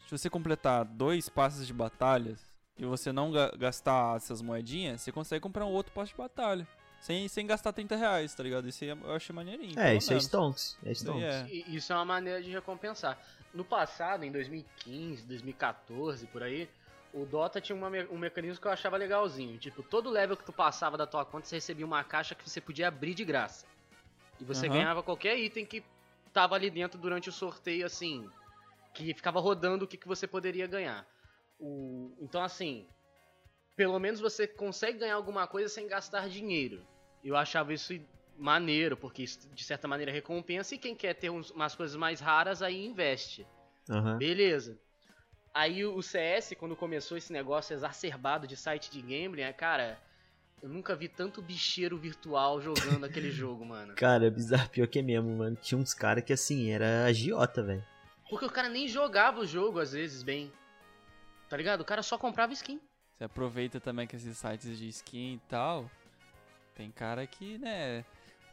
Se 0.06 0.18
você 0.18 0.28
completar 0.28 0.84
dois 0.84 1.28
passes 1.28 1.66
de 1.66 1.72
batalhas 1.72 2.49
e 2.78 2.84
você 2.84 3.12
não 3.12 3.30
ga- 3.30 3.52
gastar 3.56 4.16
essas 4.16 4.40
moedinhas, 4.42 5.00
você 5.02 5.12
consegue 5.12 5.40
comprar 5.40 5.64
um 5.66 5.72
outro 5.72 5.92
passe 5.92 6.12
de 6.12 6.16
batalha. 6.18 6.66
Sem, 7.00 7.28
sem 7.28 7.46
gastar 7.46 7.72
30 7.72 7.96
reais, 7.96 8.34
tá 8.34 8.42
ligado? 8.42 8.68
Isso 8.68 8.84
aí 8.84 8.90
eu 8.90 9.12
achei 9.14 9.34
maneirinho. 9.34 9.78
É, 9.80 9.94
isso 9.94 10.10
é 10.10 10.14
menos. 10.14 10.24
stonks. 10.24 10.76
É 10.84 10.92
Isso 10.92 11.10
aí 11.10 11.18
stonks. 11.22 11.68
é. 11.68 11.70
Isso 11.70 11.92
é 11.92 11.96
uma 11.96 12.04
maneira 12.04 12.42
de 12.42 12.50
recompensar. 12.50 13.18
No 13.54 13.64
passado, 13.64 14.22
em 14.22 14.30
2015, 14.30 15.24
2014, 15.26 16.26
por 16.26 16.42
aí, 16.42 16.68
o 17.14 17.24
Dota 17.24 17.58
tinha 17.60 17.74
uma 17.74 17.88
um 18.10 18.18
mecanismo 18.18 18.60
que 18.60 18.66
eu 18.66 18.70
achava 18.70 18.98
legalzinho. 18.98 19.56
Tipo, 19.58 19.82
todo 19.82 20.10
level 20.10 20.36
que 20.36 20.44
tu 20.44 20.52
passava 20.52 20.98
da 20.98 21.06
tua 21.06 21.24
conta, 21.24 21.46
você 21.46 21.56
recebia 21.56 21.86
uma 21.86 22.04
caixa 22.04 22.34
que 22.34 22.48
você 22.48 22.60
podia 22.60 22.88
abrir 22.88 23.14
de 23.14 23.24
graça. 23.24 23.64
E 24.38 24.44
você 24.44 24.66
Aham. 24.66 24.76
ganhava 24.76 25.02
qualquer 25.02 25.38
item 25.38 25.64
que 25.64 25.82
tava 26.34 26.54
ali 26.54 26.68
dentro 26.70 26.98
durante 27.00 27.30
o 27.30 27.32
sorteio, 27.32 27.86
assim. 27.86 28.28
Que 28.92 29.14
ficava 29.14 29.40
rodando 29.40 29.86
o 29.86 29.88
que, 29.88 29.96
que 29.96 30.06
você 30.06 30.26
poderia 30.26 30.66
ganhar. 30.66 31.06
O- 31.60 32.12
Então, 32.20 32.42
assim, 32.42 32.86
pelo 33.76 33.98
menos 33.98 34.20
você 34.20 34.46
consegue 34.46 34.98
ganhar 34.98 35.14
alguma 35.14 35.46
coisa 35.46 35.68
sem 35.68 35.86
gastar 35.86 36.28
dinheiro. 36.28 36.86
Eu 37.22 37.36
achava 37.36 37.72
isso 37.72 37.92
maneiro, 38.36 38.96
porque 38.96 39.22
isso 39.22 39.48
de 39.54 39.64
certa 39.64 39.86
maneira 39.86 40.10
recompensa 40.10 40.74
e 40.74 40.78
quem 40.78 40.94
quer 40.94 41.14
ter 41.14 41.28
uns- 41.30 41.50
umas 41.50 41.74
coisas 41.74 41.96
mais 41.96 42.20
raras 42.20 42.62
aí 42.62 42.84
investe. 42.86 43.46
Aham. 43.90 44.16
Beleza. 44.18 44.78
Aí 45.52 45.84
o 45.84 45.96
o 45.96 46.02
CS, 46.02 46.54
quando 46.56 46.74
começou 46.76 47.16
esse 47.18 47.32
negócio 47.32 47.74
exacerbado 47.74 48.46
de 48.46 48.56
site 48.56 48.90
de 48.90 49.02
gambling, 49.02 49.42
é, 49.42 49.52
cara, 49.52 50.00
eu 50.62 50.68
nunca 50.68 50.94
vi 50.94 51.08
tanto 51.08 51.42
bicheiro 51.42 51.98
virtual 51.98 52.60
jogando 52.60 53.04
aquele 53.04 53.30
jogo, 53.32 53.64
mano. 53.66 53.94
Cara, 53.96 54.26
é 54.26 54.30
bizarro, 54.30 54.70
pior 54.70 54.86
que 54.86 55.00
é 55.00 55.02
mesmo, 55.02 55.36
mano. 55.36 55.56
Tinha 55.56 55.76
uns 55.78 55.92
caras 55.92 56.24
que 56.24 56.32
assim, 56.32 56.70
era 56.70 57.04
agiota, 57.04 57.62
velho. 57.62 57.84
Porque 58.28 58.44
o 58.46 58.50
cara 58.50 58.68
nem 58.68 58.86
jogava 58.86 59.40
o 59.40 59.46
jogo 59.46 59.80
às 59.80 59.92
vezes 59.92 60.22
bem. 60.22 60.52
Tá 61.50 61.56
ligado? 61.56 61.80
O 61.80 61.84
cara 61.84 62.00
só 62.00 62.16
comprava 62.16 62.52
skin. 62.52 62.80
Você 63.18 63.24
aproveita 63.24 63.80
também 63.80 64.06
que 64.06 64.14
esses 64.14 64.38
sites 64.38 64.78
de 64.78 64.88
skin 64.88 65.34
e 65.34 65.40
tal. 65.48 65.90
Tem 66.76 66.92
cara 66.92 67.26
que, 67.26 67.58
né? 67.58 68.04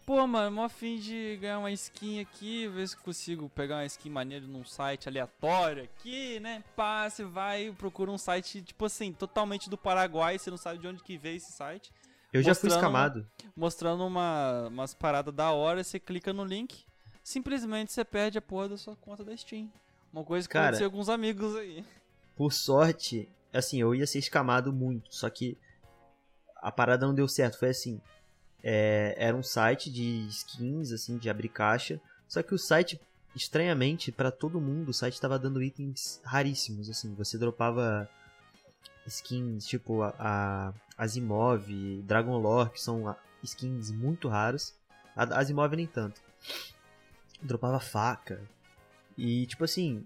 Pô, 0.04 0.26
mano, 0.26 0.56
mó 0.56 0.68
fim 0.68 0.98
de 0.98 1.38
ganhar 1.40 1.60
uma 1.60 1.70
skin 1.72 2.22
aqui, 2.22 2.68
ver 2.68 2.88
se 2.88 2.98
consigo 2.98 3.50
pegar 3.50 3.76
uma 3.76 3.86
skin 3.86 4.10
maneira 4.10 4.48
num 4.48 4.66
site 4.66 5.08
aleatório 5.08 5.84
aqui, 5.84 6.40
né? 6.40 6.64
Pá, 6.76 7.08
você 7.08 7.24
vai, 7.24 7.72
procura 7.78 8.10
um 8.10 8.18
site, 8.18 8.64
tipo 8.64 8.86
assim, 8.86 9.14
totalmente 9.14 9.70
do 9.70 9.78
Paraguai, 9.78 10.40
você 10.40 10.50
não 10.50 10.58
sabe 10.58 10.80
de 10.80 10.88
onde 10.88 11.04
que 11.04 11.18
veio 11.18 11.38
esse 11.38 11.52
site. 11.52 11.92
Eu 12.34 12.42
já 12.42 12.56
fui 12.56 12.70
escamado. 12.70 13.28
Mostrando 13.56 14.08
uma, 14.08 14.70
umas 14.70 14.96
paradas 14.96 15.34
da 15.34 15.52
hora, 15.52 15.84
você 15.84 16.00
clica 16.00 16.34
no 16.34 16.44
link, 16.44 16.84
simplesmente 17.24 17.92
você 17.92 18.04
perde 18.04 18.40
a 18.40 18.42
porra 18.42 18.70
da 18.70 18.78
sua 18.78 18.96
conta 18.96 19.24
da 19.24 19.38
Steam. 19.38 19.72
Uma 20.12 20.24
coisa 20.24 20.48
que 20.48 20.54
Cara, 20.54 20.68
aconteceu 20.68 20.90
com 20.90 20.96
alguns 20.96 21.10
amigos 21.10 21.56
aí. 21.56 21.86
Por 22.38 22.54
sorte, 22.54 23.28
assim, 23.52 23.82
eu 23.82 23.96
ia 23.96 24.06
ser 24.06 24.20
escamado 24.20 24.72
muito, 24.72 25.14
só 25.14 25.28
que 25.30 25.58
a 26.58 26.72
parada 26.72 27.08
não 27.08 27.16
deu 27.16 27.28
certo. 27.28 27.58
Foi 27.58 27.70
assim, 27.70 28.00
é, 28.64 29.16
era 29.18 29.36
um 29.36 29.42
site 29.42 29.92
de 29.92 30.28
skins, 30.30 30.92
assim, 30.92 31.18
de 31.18 31.30
abrir 31.30 31.50
caixa, 31.50 32.00
só 32.28 32.44
que 32.44 32.54
o 32.54 32.58
site, 32.60 33.02
estranhamente, 33.36 34.12
pra 34.12 34.30
todo 34.30 34.62
mundo, 34.62 34.90
o 34.90 34.94
site 34.94 35.20
tava 35.20 35.40
dando 35.40 35.64
itens 35.64 36.22
raríssimos, 36.24 36.90
assim, 36.90 37.14
você 37.16 37.38
dropava 37.38 38.08
skins 39.08 39.66
tipo 39.66 40.04
a, 40.04 40.14
a 40.20 40.74
Asimov, 40.98 41.68
Dragon 42.04 42.38
Lore, 42.38 42.72
que 42.72 42.82
são 42.82 43.16
skins 43.42 43.90
muito 43.90 44.28
raros, 44.28 44.76
a 45.16 45.24
a 45.24 45.40
Asimov 45.40 45.76
nem 45.76 45.88
tanto. 45.88 46.22
Dropava 47.42 47.80
faca, 47.80 48.42
e 49.18 49.48
tipo 49.48 49.64
assim, 49.64 50.06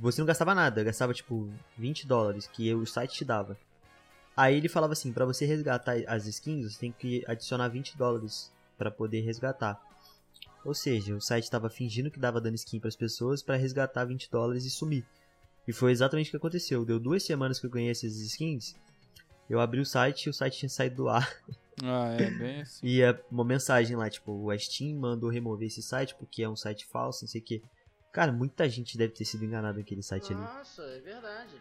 você 0.00 0.20
não 0.20 0.26
gastava 0.26 0.54
nada, 0.54 0.84
gastava 0.84 1.14
tipo 1.14 1.48
20 1.78 2.06
dólares 2.06 2.46
que 2.46 2.72
o 2.74 2.86
site 2.86 3.14
te 3.14 3.24
dava. 3.24 3.56
Aí 4.36 4.56
ele 4.56 4.68
falava 4.68 4.92
assim, 4.92 5.12
pra 5.12 5.24
você 5.24 5.44
resgatar 5.44 5.96
as 6.06 6.26
skins, 6.26 6.72
você 6.72 6.80
tem 6.80 6.92
que 6.92 7.24
adicionar 7.26 7.68
20 7.68 7.96
dólares 7.96 8.52
pra 8.78 8.90
poder 8.90 9.20
resgatar. 9.20 9.80
Ou 10.64 10.74
seja, 10.74 11.14
o 11.14 11.20
site 11.20 11.50
tava 11.50 11.68
fingindo 11.68 12.10
que 12.10 12.18
dava 12.18 12.40
dando 12.40 12.54
skin 12.54 12.80
pras 12.80 12.96
pessoas 12.96 13.42
pra 13.42 13.56
resgatar 13.56 14.04
20 14.04 14.30
dólares 14.30 14.64
e 14.64 14.70
sumir. 14.70 15.04
E 15.66 15.72
foi 15.72 15.92
exatamente 15.92 16.28
o 16.28 16.30
que 16.30 16.36
aconteceu. 16.36 16.84
Deu 16.84 16.98
duas 16.98 17.22
semanas 17.22 17.58
que 17.60 17.66
eu 17.66 17.70
ganhei 17.70 17.90
essas 17.90 18.16
skins. 18.16 18.74
Eu 19.50 19.60
abri 19.60 19.80
o 19.80 19.86
site 19.86 20.26
e 20.26 20.30
o 20.30 20.32
site 20.32 20.58
tinha 20.58 20.68
saído 20.68 20.96
do 20.96 21.08
ar. 21.08 21.30
Ah, 21.82 22.14
é 22.18 22.30
bem 22.38 22.62
assim. 22.62 22.86
E 22.86 23.02
é 23.02 23.20
uma 23.30 23.44
mensagem 23.44 23.96
lá, 23.96 24.08
tipo, 24.08 24.50
a 24.50 24.58
Steam 24.58 24.98
mandou 24.98 25.30
remover 25.30 25.66
esse 25.66 25.82
site 25.82 26.14
porque 26.14 26.42
é 26.42 26.48
um 26.48 26.56
site 26.56 26.86
falso, 26.86 27.24
não 27.24 27.28
sei 27.28 27.40
o 27.40 27.44
que. 27.44 27.62
Cara, 28.12 28.30
muita 28.30 28.68
gente 28.68 28.98
deve 28.98 29.14
ter 29.14 29.24
sido 29.24 29.44
enganada 29.44 29.78
naquele 29.78 30.02
site 30.02 30.32
ali. 30.32 30.42
Nossa, 30.42 30.82
é 30.82 31.00
verdade. 31.00 31.56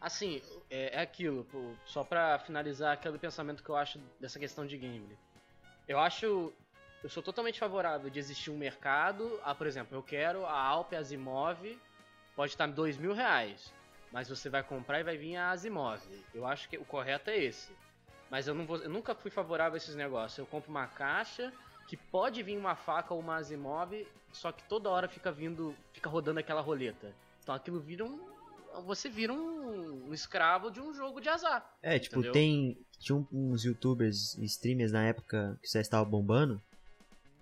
Assim, 0.00 0.42
é, 0.68 0.96
é 0.96 1.00
aquilo, 1.00 1.44
pô, 1.44 1.72
só 1.86 2.02
pra 2.02 2.38
finalizar 2.40 2.92
aquele 2.92 3.16
pensamento 3.16 3.62
que 3.62 3.70
eu 3.70 3.76
acho 3.76 3.98
dessa 4.20 4.38
questão 4.38 4.66
de 4.66 4.76
gambling. 4.76 5.16
Eu 5.86 5.98
acho. 5.98 6.52
Eu 7.02 7.08
sou 7.08 7.22
totalmente 7.22 7.60
favorável 7.60 8.10
de 8.10 8.18
existir 8.18 8.50
um 8.50 8.56
mercado. 8.56 9.40
Ah, 9.44 9.54
por 9.54 9.66
exemplo, 9.66 9.96
eu 9.96 10.02
quero 10.02 10.44
a 10.44 10.58
Alp 10.58 10.94
Asimov, 10.94 11.78
pode 12.34 12.52
estar 12.52 12.66
dois 12.66 12.98
mil 12.98 13.14
reais. 13.14 13.72
Mas 14.10 14.28
você 14.28 14.48
vai 14.48 14.62
comprar 14.62 15.00
e 15.00 15.04
vai 15.04 15.16
vir 15.16 15.36
a 15.36 15.50
Asimov. 15.50 16.00
Eu 16.34 16.46
acho 16.46 16.68
que 16.68 16.76
o 16.76 16.84
correto 16.84 17.30
é 17.30 17.38
esse. 17.38 17.72
Mas 18.30 18.48
eu, 18.48 18.54
vou, 18.66 18.78
eu 18.78 18.90
nunca 18.90 19.14
fui 19.14 19.30
favorável 19.30 19.74
a 19.74 19.76
esses 19.76 19.94
negócios. 19.94 20.38
Eu 20.38 20.46
compro 20.46 20.70
uma 20.70 20.86
caixa 20.86 21.52
que 21.86 21.96
pode 21.96 22.42
vir 22.42 22.56
uma 22.56 22.74
faca 22.74 23.14
ou 23.14 23.20
uma 23.20 23.36
Asimov, 23.36 24.06
só 24.32 24.50
que 24.52 24.62
toda 24.64 24.90
hora 24.90 25.08
fica 25.08 25.30
vindo, 25.30 25.74
fica 25.92 26.08
rodando 26.08 26.40
aquela 26.40 26.60
roleta. 26.60 27.12
Então 27.42 27.54
aquilo 27.54 27.80
vira 27.80 28.04
um, 28.04 28.18
você 28.82 29.08
vira 29.08 29.32
um, 29.32 30.08
um 30.08 30.14
escravo 30.14 30.70
de 30.70 30.80
um 30.80 30.92
jogo 30.92 31.20
de 31.20 31.28
azar. 31.28 31.76
É, 31.82 31.98
tipo, 31.98 32.16
Entendeu? 32.16 32.32
tem. 32.32 32.78
Tinha 32.98 33.26
uns 33.30 33.64
youtubers 33.64 34.34
e 34.38 34.44
streamers 34.44 34.92
na 34.92 35.04
época 35.04 35.58
que 35.60 35.68
o 35.68 35.70
CS 35.70 35.86
estava 35.86 36.04
bombando. 36.04 36.60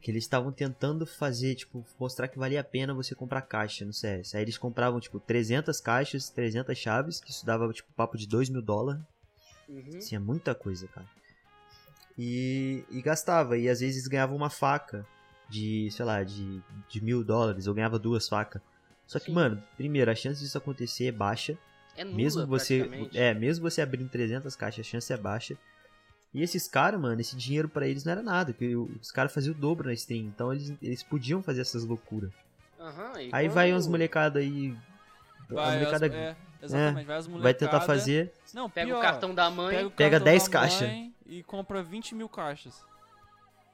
Que 0.01 0.11
eles 0.11 0.25
estavam 0.25 0.51
tentando 0.51 1.07
fazer, 1.07 1.55
tipo, 1.55 1.87
mostrar 1.99 2.27
que 2.27 2.37
valia 2.37 2.61
a 2.61 2.65
pena 2.65 2.93
você 2.93 3.15
comprar 3.15 3.43
caixa 3.43 3.85
no 3.85 3.93
CS. 3.93 4.35
Aí 4.35 4.43
eles 4.43 4.59
compravam, 4.59 4.99
tipo, 4.99 5.21
300 5.21 5.81
caixas, 5.81 6.29
300 6.29 6.77
chaves, 6.77 7.21
que 7.21 7.31
isso 7.31 7.47
dava, 7.47 7.73
tipo, 7.73 7.93
papo 7.93 8.19
de 8.19 8.27
2 8.27 8.49
mil 8.49 8.61
dólares. 8.61 9.01
Uhum. 9.69 9.99
Assim, 9.99 10.17
é 10.17 10.19
muita 10.19 10.57
coisa, 10.57 10.89
cara. 10.89 11.07
E, 12.19 12.85
e 12.91 13.01
gastava. 13.03 13.57
E 13.59 13.69
às 13.69 13.81
vezes 13.81 14.07
ganhava 14.07 14.35
uma 14.35 14.51
faca 14.51 15.07
de, 15.49 15.91
sei 15.91 16.05
lá, 16.05 16.23
de, 16.23 16.61
de 16.89 17.03
mil 17.03 17.23
dólares. 17.25 17.67
Eu 17.67 17.75
ganhava 17.75 17.99
duas 17.99 18.29
facas. 18.29 18.61
Só 19.07 19.19
que, 19.19 19.27
Sim. 19.27 19.33
mano, 19.33 19.63
primeiro, 19.77 20.11
a 20.11 20.15
chance 20.15 20.41
disso 20.41 20.57
acontecer 20.59 21.07
é 21.07 21.13
baixa. 21.13 21.57
É 21.97 22.05
nula, 22.05 22.17
Mesmo 22.17 22.47
você, 22.47 23.09
é, 23.15 23.35
mesmo 23.35 23.69
você 23.69 23.83
abrindo 23.83 24.09
300 24.09 24.57
caixas, 24.57 24.87
a 24.87 24.89
chance 24.89 25.13
é 25.13 25.17
baixa. 25.17 25.57
E 26.33 26.43
esses 26.43 26.67
caras, 26.67 26.99
mano, 26.99 27.21
esse 27.21 27.37
dinheiro 27.37 27.69
pra 27.69 27.87
eles 27.87 28.05
não 28.05 28.13
era 28.13 28.23
nada, 28.23 28.53
porque 28.55 28.75
os 28.75 29.13
caras 29.13 29.35
faziam 29.35 29.55
o 29.55 29.59
dobro 29.59 29.89
na 29.89 29.93
stream, 29.93 30.25
então 30.25 30.51
eles, 30.51 30.73
eles 30.81 31.03
podiam 31.03 31.43
fazer 31.43 31.61
essas 31.61 31.85
loucuras. 31.85 32.31
Aham, 32.81 33.21
e 33.21 33.29
Aí 33.33 33.47
quando- 33.47 33.53
vai 33.55 33.75
uns 33.75 33.87
molecada 33.87 34.39
aí, 34.39 34.75
Vai, 35.51 35.79
molecada 35.79 36.07
as, 36.07 36.13
é, 36.15 36.37
exatamente, 36.63 37.07
vai 37.07 37.17
as 37.19 37.27
vai 37.27 37.53
tentar 37.53 37.83
fazer, 37.83 38.33
Não, 38.55 38.71
Pega 38.71 38.87
pior, 38.87 38.99
o 38.99 39.03
cartão 39.03 39.35
da 39.35 39.51
mãe. 39.51 39.77
pega, 39.77 39.87
o 39.89 39.91
Pega 39.91 40.11
cartão 40.13 40.25
10 40.33 40.45
da 40.45 40.49
caixas. 40.51 40.89
mãe 40.89 41.12
E 41.33 41.43
compra 41.43 41.83
20 41.83 42.15
mil 42.15 42.29
caixas. 42.29 42.85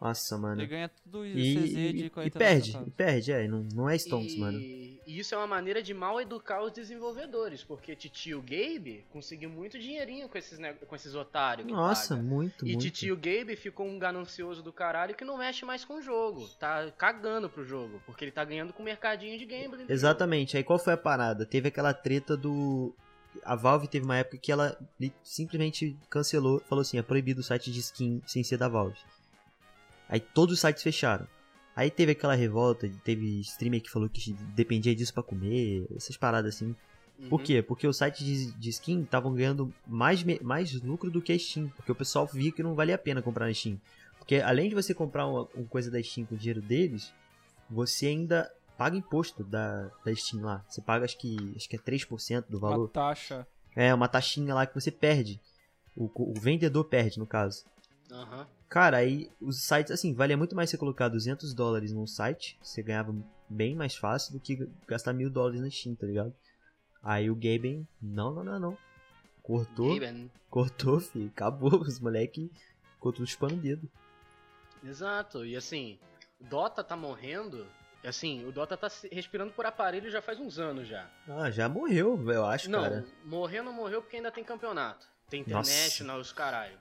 nossa, 0.01 0.38
mano. 0.38 0.61
Ele 0.61 0.68
ganha 0.68 0.88
tudo 0.88 1.27
isso, 1.27 1.59
E, 1.59 1.88
e, 1.88 1.92
de 1.92 2.05
e 2.05 2.11
40 2.11 2.38
perde, 2.38 2.79
e 2.87 2.90
perde, 2.90 3.33
é, 3.33 3.49
não, 3.49 3.66
não 3.75 3.90
é 3.90 3.97
Stonks, 3.97 4.35
e... 4.35 4.38
mano. 4.38 4.59
e 4.61 5.01
isso 5.18 5.35
é 5.35 5.38
uma 5.38 5.47
maneira 5.49 5.83
de 5.83 5.92
mal 5.92 6.21
educar 6.21 6.62
os 6.62 6.71
desenvolvedores, 6.71 7.64
porque 7.64 7.97
Titio 7.97 8.40
Gabe 8.40 9.05
conseguiu 9.11 9.51
muito 9.51 9.77
dinheirinho 9.77 10.29
com 10.29 10.38
esses, 10.38 10.57
com 10.87 10.94
esses 10.94 11.16
otários 11.16 11.66
que 11.66 11.73
Nossa, 11.73 12.14
paga. 12.14 12.29
muito, 12.29 12.64
E 12.64 12.68
muito. 12.75 12.83
Titio 12.83 13.16
Gabe 13.16 13.57
ficou 13.57 13.88
um 13.88 13.99
ganancioso 13.99 14.62
do 14.62 14.73
caralho 14.73 15.16
que 15.16 15.25
não 15.25 15.37
mexe 15.37 15.64
mais 15.64 15.85
com 15.85 15.94
o 15.94 16.01
jogo. 16.01 16.47
Tá 16.61 16.92
cagando 16.97 17.51
pro 17.51 17.64
jogo, 17.64 18.01
porque 18.07 18.25
ele 18.25 18.31
tá 18.31 18.44
ganhando 18.44 18.73
com 18.73 18.83
o 18.83 18.85
mercadinho 18.85 19.37
de 19.37 19.44
gambling. 19.44 19.87
do 19.87 19.92
Exatamente. 19.92 20.57
Aí 20.57 20.62
qual 20.62 20.79
foi 20.79 20.92
a 20.92 20.97
parada? 20.97 21.44
Teve 21.44 21.66
aquela 21.68 21.92
treta 21.92 22.37
do. 22.37 22.94
A 23.44 23.55
Valve 23.57 23.88
teve 23.88 24.05
uma 24.05 24.16
época 24.16 24.38
que 24.38 24.51
ela 24.53 24.79
simplesmente 25.22 25.96
cancelou, 26.11 26.61
falou 26.68 26.83
assim: 26.83 26.98
é 26.98 27.03
proibido 27.03 27.40
o 27.40 27.44
site 27.44 27.70
de 27.72 27.81
skin 27.81 28.22
sem 28.27 28.42
ser 28.42 28.57
da 28.59 28.68
Valve. 28.68 28.98
Aí 30.09 30.20
todos 30.20 30.55
os 30.55 30.61
sites 30.61 30.83
fecharam. 30.83 31.27
Aí 31.77 31.90
teve 31.90 32.12
aquela 32.12 32.35
revolta, 32.35 32.90
teve 33.05 33.40
streamer 33.40 33.81
que 33.81 33.90
falou 33.90 34.09
que 34.09 34.33
dependia 34.55 34.94
disso 34.96 35.14
pra 35.14 35.22
comer, 35.22 35.87
essas 35.96 36.16
paradas 36.16 36.55
assim. 36.57 36.66
jogo. 36.66 36.79
Por 37.29 37.40
Uhum. 37.40 37.46
quê? 37.46 37.62
Porque 37.62 37.87
os 37.87 37.96
sites 37.96 38.24
de, 38.24 38.53
de 38.53 38.70
skin 38.70 39.03
estavam 39.03 39.35
ganhando 39.35 39.72
mais, 39.87 40.22
mais 40.40 40.72
lucro 40.83 41.11
do 41.11 41.20
que 41.20 41.33
a 41.33 41.38
Steam. 41.38 41.68
Porque 41.77 41.90
o 41.90 41.94
pessoal 41.94 42.27
via 42.33 42.53
que 42.53 42.62
não 42.62 42.74
valia 42.74 42.94
a 42.94 42.98
pena 42.98 43.20
comprar 43.22 43.46
na 43.46 43.55
Steam. 43.55 43.81
Porque 44.18 44.37
além 44.37 44.68
de 44.68 44.74
você 44.74 44.94
comprar 44.94 45.27
uma, 45.27 45.48
uma 45.55 45.66
coisa 45.66 45.90
da 45.90 46.03
Steam 46.03 46.27
com 46.27 46.35
o 46.35 46.38
dinheiro 46.38 46.62
deles, 46.62 47.12
você 47.68 48.07
ainda 48.07 48.51
paga 48.79 48.97
imposto 48.97 49.43
da, 49.43 49.91
da 50.05 50.14
Steam 50.14 50.43
lá. 50.45 50.64
Você 50.69 50.81
paga 50.81 51.05
acho 51.05 51.19
que, 51.19 51.37
acho 51.57 51.69
que 51.69 51.77
é 51.77 51.79
3% 51.81 52.45
do 52.49 52.59
Uma 52.59 52.71
valor. 52.71 52.88
taxa. 52.88 53.47
É, 53.75 53.93
uma 53.93 54.09
taxinha 54.09 54.55
lá 54.55 54.64
que 54.67 54.75
você 54.75 54.91
perde. 54.91 55.41
O, 55.97 56.09
o 56.14 56.35
vendedor 56.41 56.85
perde, 56.85 57.19
no 57.19 57.27
caso. 57.27 57.64
Aham. 58.11 58.47
Cara, 58.69 58.99
aí 58.99 59.31
os 59.41 59.62
sites, 59.62 59.91
assim, 59.91 60.14
valia 60.14 60.37
muito 60.37 60.55
mais 60.55 60.71
você 60.71 60.79
colocar 60.79 61.09
200 61.09 61.53
dólares 61.55 61.93
num 61.93 62.07
site, 62.07 62.57
você 62.62 62.83
ganhava 62.83 63.14
bem 63.49 63.75
mais 63.75 63.97
fácil 63.97 64.33
do 64.35 64.41
que 64.41 64.69
gastar 64.87 65.12
mil 65.12 65.29
dólares 65.31 65.61
na 65.61 65.71
Steam, 65.71 65.97
tá 65.97 66.07
ligado? 66.07 66.35
Aí 67.03 67.31
o 67.31 67.35
Gaben, 67.35 67.87
não, 68.01 68.33
não, 68.33 68.45
não, 68.45 68.61
não. 68.61 68.79
Cortou, 69.43 69.95
Gaben. 69.95 70.31
cortou, 70.51 71.01
filho, 71.01 71.29
acabou, 71.29 71.81
os 71.83 71.99
moleque 71.99 72.53
ficou 72.95 73.12
tudo 73.12 73.27
chupando 73.27 73.55
o 73.55 73.59
dedo. 73.59 73.91
Exato, 74.85 75.45
e 75.45 75.57
assim, 75.57 75.99
Dota 76.41 76.85
tá 76.85 76.97
morrendo. 76.97 77.67
Assim, 78.09 78.44
o 78.47 78.53
Dota 78.53 78.77
tá 78.77 78.88
respirando 79.12 79.53
por 79.53 79.66
aparelho 79.66 80.11
já 80.11 80.23
faz 80.23 80.40
uns 80.40 80.59
anos 80.59 80.88
já. 80.88 81.09
Ah, 81.29 81.51
já 81.51 81.68
morreu, 81.68 82.18
eu 82.31 82.47
acho, 82.47 82.71
não, 82.71 82.83
cara. 82.83 83.05
morreu 83.25 83.62
não 83.62 83.73
morreu 83.73 84.01
porque 84.01 84.16
ainda 84.16 84.31
tem 84.31 84.42
campeonato. 84.42 85.07
Tem 85.29 85.40
Nossa. 85.47 85.71
International, 85.71 86.18
os 86.21 86.33
caralho. 86.33 86.73
Então, 86.73 86.81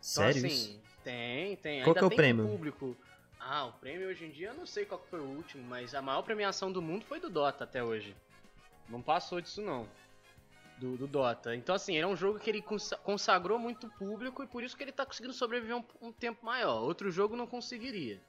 Sério 0.00 0.36
assim, 0.38 0.46
isso? 0.48 0.80
tem, 1.04 1.56
tem. 1.56 1.82
Qual 1.82 1.88
ainda 1.88 1.98
que 2.00 2.04
é 2.04 2.06
o 2.06 2.08
tem 2.10 2.16
prêmio? 2.16 2.46
público. 2.48 2.96
Ah, 3.38 3.66
o 3.66 3.72
prêmio 3.72 4.08
hoje 4.08 4.24
em 4.24 4.30
dia 4.30 4.48
eu 4.48 4.54
não 4.54 4.66
sei 4.66 4.84
qual 4.84 5.00
foi 5.10 5.20
o 5.20 5.24
último, 5.24 5.62
mas 5.64 5.94
a 5.94 6.02
maior 6.02 6.22
premiação 6.22 6.72
do 6.72 6.80
mundo 6.82 7.04
foi 7.04 7.20
do 7.20 7.28
Dota 7.30 7.64
até 7.64 7.82
hoje. 7.84 8.16
Não 8.88 9.00
passou 9.02 9.40
disso 9.40 9.62
não. 9.62 9.86
Do, 10.78 10.96
do 10.96 11.06
Dota. 11.06 11.54
Então 11.54 11.74
assim, 11.74 11.94
ele 11.94 12.04
é 12.04 12.06
um 12.06 12.16
jogo 12.16 12.38
que 12.40 12.50
ele 12.50 12.60
consa- 12.62 12.96
consagrou 12.96 13.58
muito 13.58 13.88
público 13.90 14.42
e 14.42 14.46
por 14.46 14.62
isso 14.64 14.76
que 14.76 14.82
ele 14.82 14.92
tá 14.92 15.06
conseguindo 15.06 15.32
sobreviver 15.34 15.76
um, 15.76 15.84
um 16.00 16.10
tempo 16.12 16.44
maior. 16.44 16.82
Outro 16.82 17.10
jogo 17.12 17.36
não 17.36 17.46
conseguiria. 17.46 18.20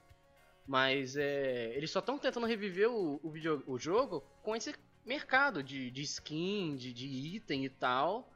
Mas 0.67 1.15
é, 1.15 1.73
eles 1.75 1.91
só 1.91 1.99
estão 1.99 2.17
tentando 2.17 2.47
reviver 2.47 2.89
o, 2.89 3.19
o, 3.21 3.29
video- 3.29 3.63
o 3.67 3.77
jogo 3.77 4.23
com 4.41 4.55
esse 4.55 4.73
mercado 5.05 5.61
de, 5.61 5.91
de 5.91 6.01
skin, 6.01 6.75
de, 6.75 6.91
de 6.91 7.05
item 7.35 7.65
e 7.65 7.69
tal. 7.69 8.31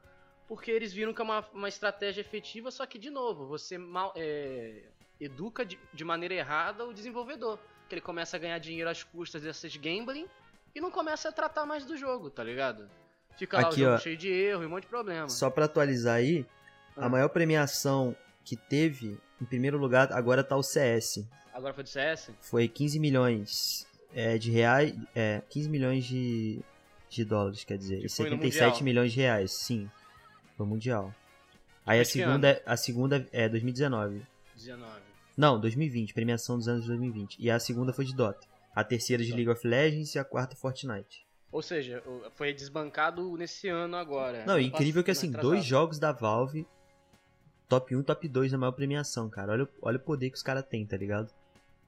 Porque 0.46 0.70
eles 0.70 0.92
viram 0.92 1.12
que 1.12 1.20
é 1.20 1.24
uma, 1.24 1.46
uma 1.52 1.68
estratégia 1.68 2.20
efetiva, 2.20 2.70
só 2.70 2.84
que, 2.86 2.98
de 2.98 3.10
novo, 3.10 3.46
você 3.46 3.78
mal, 3.78 4.12
é, 4.16 4.84
educa 5.20 5.64
de, 5.64 5.78
de 5.92 6.04
maneira 6.04 6.34
errada 6.34 6.84
o 6.86 6.92
desenvolvedor. 6.94 7.58
Que 7.88 7.94
ele 7.94 8.00
começa 8.00 8.36
a 8.36 8.40
ganhar 8.40 8.58
dinheiro 8.58 8.88
às 8.88 9.02
custas 9.02 9.42
dessas 9.42 9.74
gambling 9.76 10.26
e 10.74 10.80
não 10.80 10.90
começa 10.90 11.28
a 11.28 11.32
tratar 11.32 11.66
mais 11.66 11.84
do 11.84 11.96
jogo, 11.96 12.30
tá 12.30 12.44
ligado? 12.44 12.88
Fica 13.36 13.56
lá 13.60 13.68
Aqui, 13.68 13.76
o 13.80 13.84
jogo 13.84 13.94
ó. 13.94 13.98
cheio 13.98 14.16
de 14.16 14.28
erro 14.28 14.62
e 14.62 14.66
um 14.66 14.70
monte 14.70 14.82
de 14.84 14.88
problema. 14.88 15.28
Só 15.28 15.50
pra 15.50 15.64
atualizar 15.64 16.16
aí, 16.16 16.46
Ah. 16.96 17.06
a 17.06 17.08
maior 17.08 17.28
premiação 17.28 18.14
que 18.44 18.56
teve, 18.56 19.18
em 19.40 19.44
primeiro 19.44 19.78
lugar, 19.78 20.12
agora 20.12 20.42
tá 20.44 20.56
o 20.56 20.62
CS. 20.62 21.24
Agora 21.52 21.74
foi 21.74 21.82
do 21.84 21.88
CS? 21.88 22.30
Foi 22.40 22.68
15 22.68 22.98
milhões 22.98 23.86
é, 24.14 24.38
de 24.38 24.50
reais. 24.50 24.94
É, 25.14 25.42
15 25.50 25.68
milhões 25.68 26.04
de, 26.04 26.60
de 27.08 27.24
dólares, 27.24 27.64
quer 27.64 27.76
dizer. 27.78 28.00
Que 28.00 28.06
E 28.06 28.08
foi 28.10 28.26
no 28.30 28.36
77 28.36 28.64
Mundial. 28.66 28.84
milhões 28.84 29.12
de 29.12 29.20
reais, 29.20 29.52
sim. 29.52 29.90
Foi 30.56 30.66
mundial. 30.66 31.14
Aí 31.86 31.98
a 31.98 32.00
Mas 32.00 32.08
segunda, 32.08 32.48
é- 32.50 32.62
a 32.66 32.76
segunda 32.76 33.28
é 33.32 33.48
2019. 33.48 34.22
19. 34.54 35.00
Não, 35.36 35.58
2020, 35.58 36.12
premiação 36.12 36.58
dos 36.58 36.68
anos 36.68 36.86
2020. 36.86 37.36
E 37.40 37.50
a 37.50 37.58
segunda 37.58 37.92
foi 37.92 38.04
de 38.04 38.14
Dota. 38.14 38.46
A 38.74 38.84
terceira 38.84 39.24
de. 39.24 39.32
League 39.32 39.48
of 39.48 39.66
Legends 39.66 40.14
e 40.14 40.18
a 40.18 40.24
quarta 40.24 40.54
Fortnite. 40.54 41.26
Ou 41.50 41.62
seja, 41.62 42.02
foi 42.36 42.52
desbancado 42.52 43.36
nesse 43.36 43.68
ano 43.68 43.96
agora. 43.96 44.44
Não, 44.44 44.54
Ano 44.54 44.62
incrível 44.62 45.02
que 45.02 45.10
assim, 45.10 45.30
dois 45.32 45.64
jogos 45.64 45.98
da 45.98 46.12
Valve, 46.12 46.64
top 47.70 47.96
1 47.96 48.02
top 48.02 48.28
2 48.28 48.52
na 48.52 48.58
maior 48.58 48.72
premiação, 48.72 49.30
cara. 49.30 49.52
Olha, 49.52 49.64
o- 49.64 49.68
olha 49.80 49.96
o 49.96 50.00
poder 50.00 50.28
que 50.30 50.36
os 50.36 50.42
caras 50.42 50.64
têm, 50.64 50.84
tá 50.84 50.96
ligado? 50.96 51.32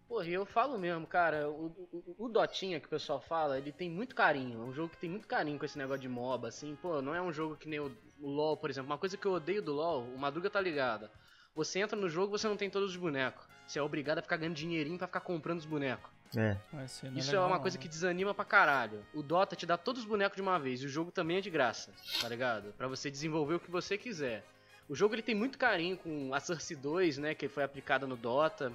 Porra, 0.08 0.26
e 0.26 0.32
eu 0.34 0.44
falo 0.46 0.78
mesmo, 0.78 1.06
cara, 1.06 1.48
o, 1.48 1.66
o, 1.92 2.14
o 2.26 2.28
Dotinha 2.28 2.78
que 2.78 2.86
o 2.86 2.90
pessoal 2.90 3.20
fala, 3.20 3.58
ele 3.58 3.72
tem 3.72 3.90
muito 3.90 4.14
carinho. 4.14 4.60
É 4.60 4.64
um 4.64 4.72
jogo 4.72 4.90
que 4.90 4.98
tem 4.98 5.10
muito 5.10 5.26
carinho 5.26 5.58
com 5.58 5.64
esse 5.64 5.76
negócio 5.78 6.00
de 6.02 6.08
MOBA, 6.08 6.48
assim. 6.48 6.76
Pô, 6.80 7.00
não 7.02 7.14
é 7.14 7.20
um 7.20 7.32
jogo 7.32 7.56
que 7.56 7.68
nem 7.68 7.80
o, 7.80 7.90
o 8.20 8.28
LoL, 8.30 8.56
por 8.56 8.70
exemplo. 8.70 8.90
Uma 8.90 8.98
coisa 8.98 9.16
que 9.16 9.26
eu 9.26 9.32
odeio 9.32 9.62
do 9.62 9.72
LoL, 9.72 10.02
o 10.14 10.18
Madruga 10.18 10.48
tá 10.50 10.60
ligada. 10.60 11.10
Você 11.54 11.80
entra 11.80 11.98
no 11.98 12.08
jogo 12.08 12.38
você 12.38 12.46
não 12.48 12.56
tem 12.56 12.70
todos 12.70 12.90
os 12.90 12.96
bonecos. 12.96 13.46
Você 13.66 13.78
é 13.78 13.82
obrigado 13.82 14.18
a 14.18 14.22
ficar 14.22 14.36
ganhando 14.36 14.54
dinheirinho 14.54 14.98
pra 14.98 15.06
ficar 15.06 15.20
comprando 15.20 15.58
os 15.58 15.66
bonecos. 15.66 16.10
É. 16.36 16.56
Isso 16.84 17.06
não 17.06 17.18
Isso 17.18 17.36
é 17.36 17.40
uma 17.40 17.60
coisa 17.60 17.76
que 17.76 17.88
desanima 17.88 18.32
pra 18.34 18.44
caralho. 18.44 19.04
O 19.12 19.22
Dota 19.22 19.54
te 19.56 19.66
dá 19.66 19.76
todos 19.76 20.02
os 20.02 20.08
bonecos 20.08 20.36
de 20.36 20.42
uma 20.42 20.58
vez 20.58 20.80
e 20.82 20.86
o 20.86 20.88
jogo 20.88 21.10
também 21.10 21.36
é 21.38 21.40
de 21.42 21.50
graça, 21.50 21.90
tá 22.20 22.28
ligado? 22.28 22.72
Pra 22.72 22.88
você 22.88 23.10
desenvolver 23.10 23.54
o 23.56 23.60
que 23.60 23.70
você 23.70 23.98
quiser. 23.98 24.44
O 24.92 24.94
jogo 24.94 25.14
ele 25.14 25.22
tem 25.22 25.34
muito 25.34 25.56
carinho 25.56 25.96
com 25.96 26.34
a 26.34 26.38
Source 26.38 26.76
2, 26.76 27.16
né, 27.16 27.34
que 27.34 27.48
foi 27.48 27.62
aplicada 27.64 28.06
no 28.06 28.14
Dota. 28.14 28.70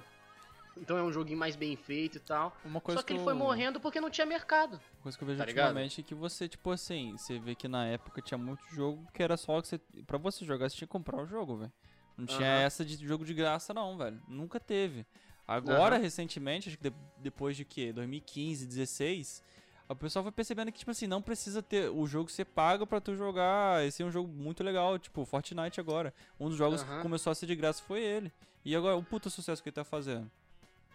Então 0.76 0.98
é 0.98 1.02
um 1.02 1.12
joguinho 1.12 1.38
mais 1.38 1.54
bem 1.54 1.76
feito 1.76 2.16
e 2.16 2.20
tal. 2.20 2.56
Uma 2.64 2.80
coisa 2.80 3.00
Só 3.00 3.06
que 3.06 3.12
ele 3.12 3.20
eu- 3.20 3.24
foi 3.24 3.34
morrendo 3.34 3.78
porque 3.78 4.00
não 4.00 4.10
tinha 4.10 4.26
mercado. 4.26 4.74
Uma 4.96 5.02
coisa 5.02 5.16
que 5.16 5.22
eu 5.22 5.28
vejo 5.28 5.38
Tá 5.38 5.44
ligado? 5.44 5.66
ultimamente 5.66 6.00
é 6.00 6.02
que 6.02 6.16
você, 6.16 6.48
tipo 6.48 6.72
assim, 6.72 7.12
você 7.16 7.38
vê 7.38 7.54
que 7.54 7.68
na 7.68 7.86
época 7.86 8.20
tinha 8.20 8.36
muito 8.36 8.64
jogo 8.74 9.06
que 9.14 9.22
era 9.22 9.36
só 9.36 9.60
que 9.62 9.68
você. 9.68 9.78
Pra 10.08 10.18
você 10.18 10.44
jogar, 10.44 10.68
você 10.68 10.74
tinha 10.76 10.88
que 10.88 10.92
comprar 10.92 11.22
o 11.22 11.26
jogo, 11.26 11.56
velho. 11.56 11.72
Não 12.16 12.26
tinha 12.26 12.48
Aham. 12.48 12.62
essa 12.62 12.84
de 12.84 12.96
jogo 13.06 13.24
de 13.24 13.32
graça, 13.32 13.72
não, 13.72 13.96
velho. 13.96 14.20
Nunca 14.26 14.58
teve. 14.58 15.06
Agora, 15.46 15.94
Aham. 15.94 16.02
recentemente, 16.02 16.68
acho 16.68 16.76
que 16.78 16.90
de- 16.90 16.96
depois 17.18 17.56
de 17.56 17.64
quê? 17.64 17.92
2015, 17.92 18.66
16, 18.66 19.40
o 19.88 19.96
pessoal 19.96 20.22
foi 20.22 20.32
percebendo 20.32 20.70
que, 20.70 20.78
tipo 20.78 20.90
assim, 20.90 21.06
não 21.06 21.22
precisa 21.22 21.62
ter 21.62 21.90
o 21.90 22.06
jogo 22.06 22.30
ser 22.30 22.44
pago 22.44 22.86
pra 22.86 23.00
tu 23.00 23.14
jogar. 23.16 23.84
Esse 23.86 24.02
é 24.02 24.06
um 24.06 24.10
jogo 24.10 24.28
muito 24.28 24.62
legal, 24.62 24.98
tipo, 24.98 25.24
Fortnite 25.24 25.80
agora. 25.80 26.12
Um 26.38 26.48
dos 26.48 26.58
jogos 26.58 26.82
que 26.82 27.02
começou 27.02 27.30
a 27.30 27.34
ser 27.34 27.46
de 27.46 27.56
graça 27.56 27.82
foi 27.82 28.02
ele. 28.02 28.32
E 28.64 28.76
agora, 28.76 28.96
o 28.96 29.02
puta 29.02 29.30
sucesso 29.30 29.62
que 29.62 29.68
ele 29.68 29.74
tá 29.74 29.84
fazendo. 29.84 30.30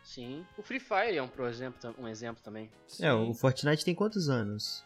Sim. 0.04 0.46
O 0.58 0.62
Free 0.62 0.80
Fire 0.80 1.18
é 1.18 1.24
um, 1.24 1.28
pro 1.28 1.48
exemplo, 1.48 1.96
um 1.98 2.08
exemplo 2.08 2.44
também. 2.44 2.70
É, 3.00 3.12
o 3.14 3.28
Sim, 3.28 3.34
Fortnite 3.34 3.86
tem 3.86 3.96
quantos 3.96 4.30
anos? 4.30 4.84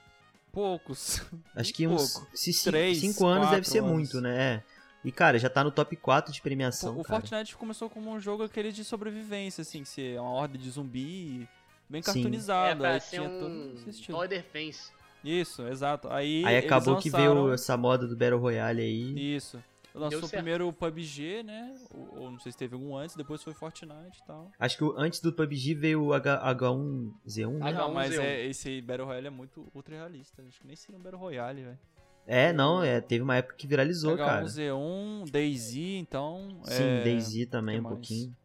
poucos. 0.57 1.21
Acho 1.55 1.71
que 1.71 1.85
uns. 1.87 2.13
pouco. 2.13 2.27
Três, 2.63 2.99
cinco 2.99 3.27
anos 3.27 3.51
deve 3.51 3.67
ser 3.67 3.79
anos. 3.79 3.91
muito, 3.91 4.19
né? 4.19 4.55
É. 4.55 4.63
E, 5.03 5.11
cara, 5.11 5.37
já 5.37 5.49
tá 5.49 5.63
no 5.63 5.71
top 5.71 5.95
4 5.95 6.33
de 6.33 6.41
premiação. 6.41 6.97
O 6.97 7.03
cara. 7.03 7.19
Fortnite 7.21 7.55
começou 7.55 7.89
como 7.89 8.11
um 8.11 8.19
jogo 8.19 8.43
aquele 8.43 8.71
de 8.71 8.83
sobrevivência, 8.83 9.61
assim, 9.61 9.83
que 9.83 10.15
é 10.15 10.19
uma 10.19 10.31
horda 10.31 10.57
de 10.57 10.69
zumbi 10.69 11.47
bem 11.89 12.01
Sim. 12.01 12.13
cartoonizado. 12.13 12.85
é 12.85 12.93
aí 12.93 12.99
tinha 12.99 13.29
todo 13.29 13.47
um 13.47 13.73
esse 13.73 13.89
estilo. 13.89 14.17
Tower 14.17 14.29
Defense. 14.29 14.91
Isso, 15.23 15.67
exato. 15.67 16.07
Aí, 16.09 16.45
Aí 16.45 16.55
eles 16.55 16.65
acabou 16.65 16.97
que 16.97 17.09
lançaram- 17.09 17.43
veio 17.43 17.53
essa 17.53 17.75
moda 17.75 18.07
do 18.07 18.15
Battle 18.15 18.39
Royale 18.39 18.81
aí. 18.81 19.35
Isso. 19.35 19.61
Lançou 19.93 20.29
primeiro 20.29 20.67
o 20.67 20.73
PUBG, 20.73 21.41
né? 21.43 21.73
Ou, 21.91 22.19
ou 22.21 22.31
não 22.31 22.39
sei 22.39 22.51
se 22.51 22.57
teve 22.57 22.75
algum 22.75 22.95
antes, 22.95 23.15
depois 23.15 23.41
foi 23.41 23.53
Fortnite 23.53 24.19
e 24.21 24.27
tal. 24.27 24.51
Acho 24.59 24.77
que 24.77 24.93
antes 24.95 25.19
do 25.19 25.33
PUBG 25.33 25.73
veio 25.73 26.03
o 26.03 26.13
H, 26.13 26.39
H1Z1, 26.53 27.57
né? 27.57 27.71
H1Z1. 27.71 27.73
Não, 27.73 27.91
mas 27.93 28.13
é, 28.15 28.45
esse 28.45 28.69
aí 28.69 28.81
Battle 28.81 29.07
Royale 29.07 29.27
é 29.27 29.31
muito 29.31 29.67
ultra 29.73 29.95
realista. 29.95 30.43
Acho 30.47 30.61
que 30.61 30.67
nem 30.67 30.75
seria 30.75 30.99
um 30.99 31.01
Battle 31.01 31.19
Royale, 31.19 31.63
velho. 31.63 31.79
É, 32.27 32.53
não, 32.53 32.83
é, 32.83 33.01
teve 33.01 33.23
uma 33.23 33.37
época 33.37 33.55
que 33.55 33.65
viralizou, 33.65 34.15
cara. 34.17 34.43
H1Z1, 34.45 35.31
DayZ, 35.31 35.75
então. 35.97 36.59
Sim, 36.63 36.83
é... 36.83 37.03
DayZ 37.03 37.45
também 37.49 37.75
que 37.75 37.79
um 37.79 37.83
mais? 37.83 37.95
pouquinho. 37.95 38.35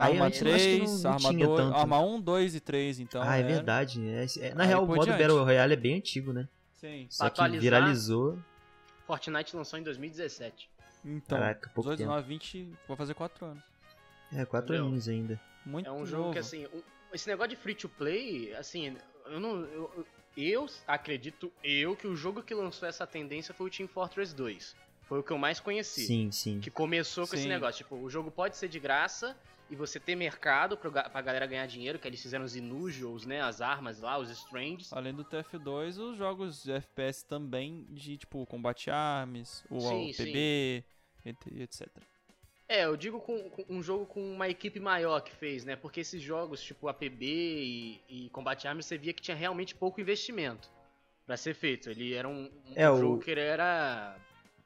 Aí 0.00 0.12
Arma 0.14 0.26
antes 0.26 0.40
eu 0.42 0.48
acho 0.54 0.64
que 0.64 0.76
3, 0.76 0.90
não- 0.90 0.98
não 1.02 1.10
Arma 1.12 1.30
tinha 1.30 1.46
2, 1.46 1.60
tanto. 1.60 1.76
Arma 1.76 2.00
1, 2.00 2.20
2 2.20 2.54
e 2.54 2.60
3, 2.60 2.98
então. 3.00 3.22
ah, 3.22 3.36
é 3.36 3.40
era. 3.40 3.48
verdade. 3.48 4.00
é- 4.08 4.26
é- 4.40 4.54
na 4.54 4.62
Aí 4.62 4.68
real, 4.68 4.84
o 4.84 4.86
modo 4.86 5.04
diante. 5.04 5.18
Battle 5.18 5.44
Royale 5.44 5.72
é 5.72 5.76
bem 5.76 5.96
antigo, 5.96 6.32
né? 6.32 6.48
Sim. 6.74 7.06
Só 7.10 7.24
Pra 7.24 7.30
que 7.30 7.34
atualizar- 7.40 7.60
viralizou. 7.62 8.38
Fortnite 9.06 9.56
lançou 9.56 9.78
em 9.78 9.82
2017. 9.82 10.70
Então, 11.04 11.38
Caraca, 11.38 11.70
pouco 11.74 11.90
18, 11.90 11.98
tempo. 11.98 12.10
19, 12.10 12.28
20, 12.28 12.72
vai 12.88 12.96
fazer 12.96 13.14
4 13.14 13.44
anos. 13.46 13.62
É, 14.32 14.44
quatro 14.44 14.68
Entendeu? 14.74 14.86
aninhos 14.86 15.08
ainda. 15.08 15.40
Muito 15.66 15.86
É 15.88 15.92
um 15.92 16.06
jogo 16.06 16.22
novo. 16.22 16.32
que, 16.32 16.38
assim, 16.38 16.66
um- 16.66 16.82
esse 17.12 17.28
negócio 17.28 17.50
de 17.50 17.56
free 17.56 17.74
to 17.74 17.88
play, 17.88 18.54
assim, 18.54 18.96
eu 19.26 19.40
não. 19.40 19.60
Eu, 19.64 20.06
eu- 20.36 20.66
acredito 20.86 21.52
eu 21.62 21.96
que 21.96 22.06
o 22.06 22.14
jogo 22.16 22.42
que 22.42 22.54
lançou 22.54 22.88
essa 22.88 23.06
tendência 23.06 23.52
foi 23.52 23.66
o 23.66 23.70
Team 23.70 23.88
Fortress 23.88 24.34
2. 24.34 24.76
Foi 25.02 25.18
o 25.18 25.22
que 25.22 25.32
eu 25.32 25.38
mais 25.38 25.58
conheci. 25.58 26.06
Sim, 26.06 26.30
sim. 26.30 26.60
Que 26.60 26.70
começou 26.70 27.26
com 27.26 27.34
esse 27.34 27.42
Sim. 27.42 27.48
negócio. 27.48 27.78
Tipo, 27.78 27.96
o 27.96 28.08
jogo 28.08 28.30
pode 28.30 28.56
ser 28.56 28.68
de 28.68 28.78
graça 28.78 29.36
e 29.70 29.76
você 29.76 30.00
ter 30.00 30.14
mercado 30.16 30.76
pro 30.76 30.90
pra 30.90 31.22
galera 31.22 31.46
ganhar 31.46 31.66
dinheiro, 31.66 31.98
que 31.98 32.06
eles 32.08 32.20
fizeram 32.20 32.44
os 32.44 32.56
Inusuals, 32.56 33.24
né? 33.24 33.40
As 33.40 33.60
armas 33.60 34.00
lá, 34.00 34.18
os 34.18 34.28
Stranges. 34.30 34.92
Além 34.92 35.14
do 35.14 35.24
TF2, 35.24 35.96
os 35.98 36.16
jogos 36.18 36.62
de 36.64 36.72
FPS 36.72 37.24
também 37.24 37.86
de 37.90 38.16
tipo 38.16 38.44
Combate 38.46 38.90
Arms, 38.90 39.64
o 39.70 39.78
PB, 40.16 40.84
et- 41.24 41.46
etc. 41.60 41.88
É, 42.68 42.84
eu 42.84 42.96
digo 42.96 43.20
com, 43.20 43.50
com 43.50 43.64
um 43.68 43.82
jogo 43.82 44.06
com 44.06 44.20
uma 44.32 44.48
equipe 44.48 44.78
maior 44.78 45.20
que 45.20 45.32
fez, 45.34 45.64
né? 45.64 45.74
Porque 45.76 46.00
esses 46.00 46.22
jogos, 46.22 46.62
tipo 46.62 46.86
APB 46.88 47.24
e, 47.26 48.00
e 48.08 48.30
Combate 48.30 48.68
Arms, 48.68 48.86
você 48.86 48.96
via 48.96 49.12
que 49.12 49.20
tinha 49.22 49.36
realmente 49.36 49.74
pouco 49.74 50.00
investimento 50.00 50.68
pra 51.26 51.36
ser 51.36 51.54
feito. 51.54 51.90
Ele 51.90 52.14
era 52.14 52.28
um, 52.28 52.44
um 52.66 52.72
É, 52.76 52.88
o- 52.90 52.96
jogo 52.96 53.18
que 53.22 53.30
ele 53.30 53.40
era. 53.40 54.16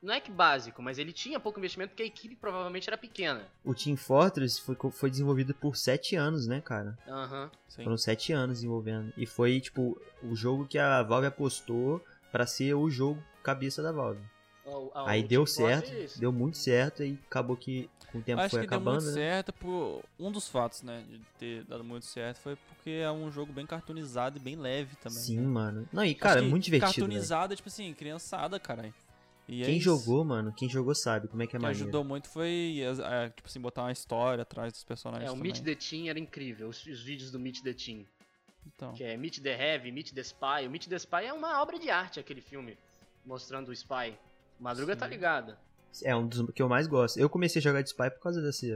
Não 0.05 0.13
é 0.13 0.21
que 0.21 0.31
básico, 0.31 0.83
mas 0.83 0.99
ele 0.99 1.13
tinha 1.15 1.41
pouco 1.41 1.59
investimento 1.59 1.91
porque 1.91 2.03
a 2.03 2.07
equipe 2.07 2.37
provavelmente 2.37 2.89
era 2.91 2.99
pequena. 2.99 3.43
O 3.65 3.75
Team 3.75 3.97
Fortress 3.97 4.61
foi, 4.61 4.77
foi 4.93 5.11
desenvolvido 5.11 5.55
por 5.55 5.77
sete 5.77 6.15
anos, 6.15 6.47
né, 6.47 6.61
cara? 6.61 6.99
Aham. 7.09 7.51
Sim. 7.69 7.85
Foram 7.85 7.97
sete 7.97 8.31
anos 8.33 8.59
desenvolvendo. 8.59 9.13
E 9.17 9.25
foi, 9.25 9.59
tipo, 9.61 9.99
o 10.23 10.37
jogo 10.37 10.67
que 10.67 10.79
a 10.79 11.03
Valve 11.03 11.27
apostou 11.29 12.05
pra 12.31 12.47
ser 12.47 12.75
o 12.75 12.91
jogo 12.91 13.23
cabeça 13.43 13.83
da 13.83 13.93
Valve. 13.93 14.21
O- 14.67 14.91
a- 14.95 15.11
Aí 15.11 15.23
deu 15.23 15.47
certo, 15.47 15.87
Fortress- 15.89 16.19
deu 16.21 16.31
muito 16.33 16.59
certo 16.59 17.03
e 17.03 17.19
acabou 17.27 17.57
que 17.57 17.89
com 18.13 18.19
o 18.19 18.23
tempo 18.23 18.41
Acho 18.43 18.51
foi 18.51 18.61
que 18.61 18.67
deu 18.67 18.79
acabando, 18.79 19.03
muito 19.03 19.07
né? 19.07 19.13
certo 19.13 19.53
por 19.55 20.03
um 20.21 20.31
dos 20.31 20.47
fatos, 20.49 20.83
né, 20.83 21.03
de 21.09 21.19
ter 21.39 21.65
dado 21.65 21.83
muito 21.83 22.07
certo 22.07 22.39
foi 22.39 22.57
porque 22.57 22.91
é 22.91 23.11
um 23.11 23.31
jogo 23.33 23.53
bem 23.53 23.67
cartoonizado 23.67 24.39
e 24.39 24.41
bem 24.41 24.55
leve 24.57 24.97
também. 24.97 25.19
Sim, 25.19 25.41
né? 25.41 25.47
mano. 25.47 25.89
Não, 25.93 26.05
e 26.05 26.15
cara, 26.15 26.41
que 26.41 26.47
muito 26.49 26.65
divertido. 26.65 26.93
velho. 26.93 27.03
Cartoonizado 27.09 27.53
é 27.53 27.57
tipo 27.57 27.69
assim, 27.69 27.93
criançada, 27.93 28.59
caralho. 28.61 28.95
E 29.47 29.63
é 29.63 29.67
Quem 29.67 29.77
isso. 29.77 29.85
jogou, 29.85 30.25
mano, 30.25 30.53
quem 30.57 30.69
jogou 30.69 30.95
sabe 30.95 31.29
como 31.29 31.43
é 31.43 31.47
que 31.47 31.55
é 31.55 31.59
que 31.59 31.63
maneiro. 31.63 31.85
ajudou 31.85 32.03
muito 32.03 32.29
foi, 32.31 32.81
é, 32.83 33.29
tipo 33.29 33.47
assim, 33.47 33.61
botar 33.61 33.83
uma 33.83 33.93
história 33.93 34.43
atrás 34.43 34.73
dos 34.73 34.85
personagens 34.85 35.29
É, 35.29 35.31
o 35.31 35.37
também. 35.37 35.53
Meet 35.53 35.63
the 35.65 35.75
Team 35.75 36.09
era 36.09 36.19
incrível, 36.19 36.69
os, 36.69 36.85
os 36.87 37.03
vídeos 37.03 37.31
do 37.31 37.39
Meet 37.39 37.63
the 37.63 37.75
Team. 37.75 38.07
Então, 38.67 38.93
Que 38.95 39.05
é 39.05 39.17
Meet 39.17 39.41
the 39.43 39.51
Heavy, 39.75 39.93
Meet 39.93 40.13
the 40.15 40.23
Spy. 40.23 40.67
O 40.67 40.71
Meet 40.71 40.89
the 40.89 40.97
Spy 40.97 41.27
é 41.27 41.33
uma 41.35 41.61
obra 41.61 41.79
de 41.79 41.91
arte, 41.91 42.19
aquele 42.19 42.41
filme, 42.41 42.79
mostrando 43.27 43.69
o 43.69 43.73
Spy. 43.73 44.17
Madruga 44.59 44.95
Sim. 44.95 44.99
tá 45.01 45.07
ligada. 45.07 45.59
É 46.03 46.17
um 46.17 46.27
dos 46.27 46.51
que 46.53 46.63
eu 46.63 46.69
mais 46.69 46.87
gosto. 46.87 47.19
Eu 47.21 47.29
comecei 47.29 47.61
a 47.61 47.63
jogar 47.63 47.83
de 47.83 47.91
Spy 47.91 48.11
por 48.11 48.21
causa 48.21 48.41
desse, 48.41 48.73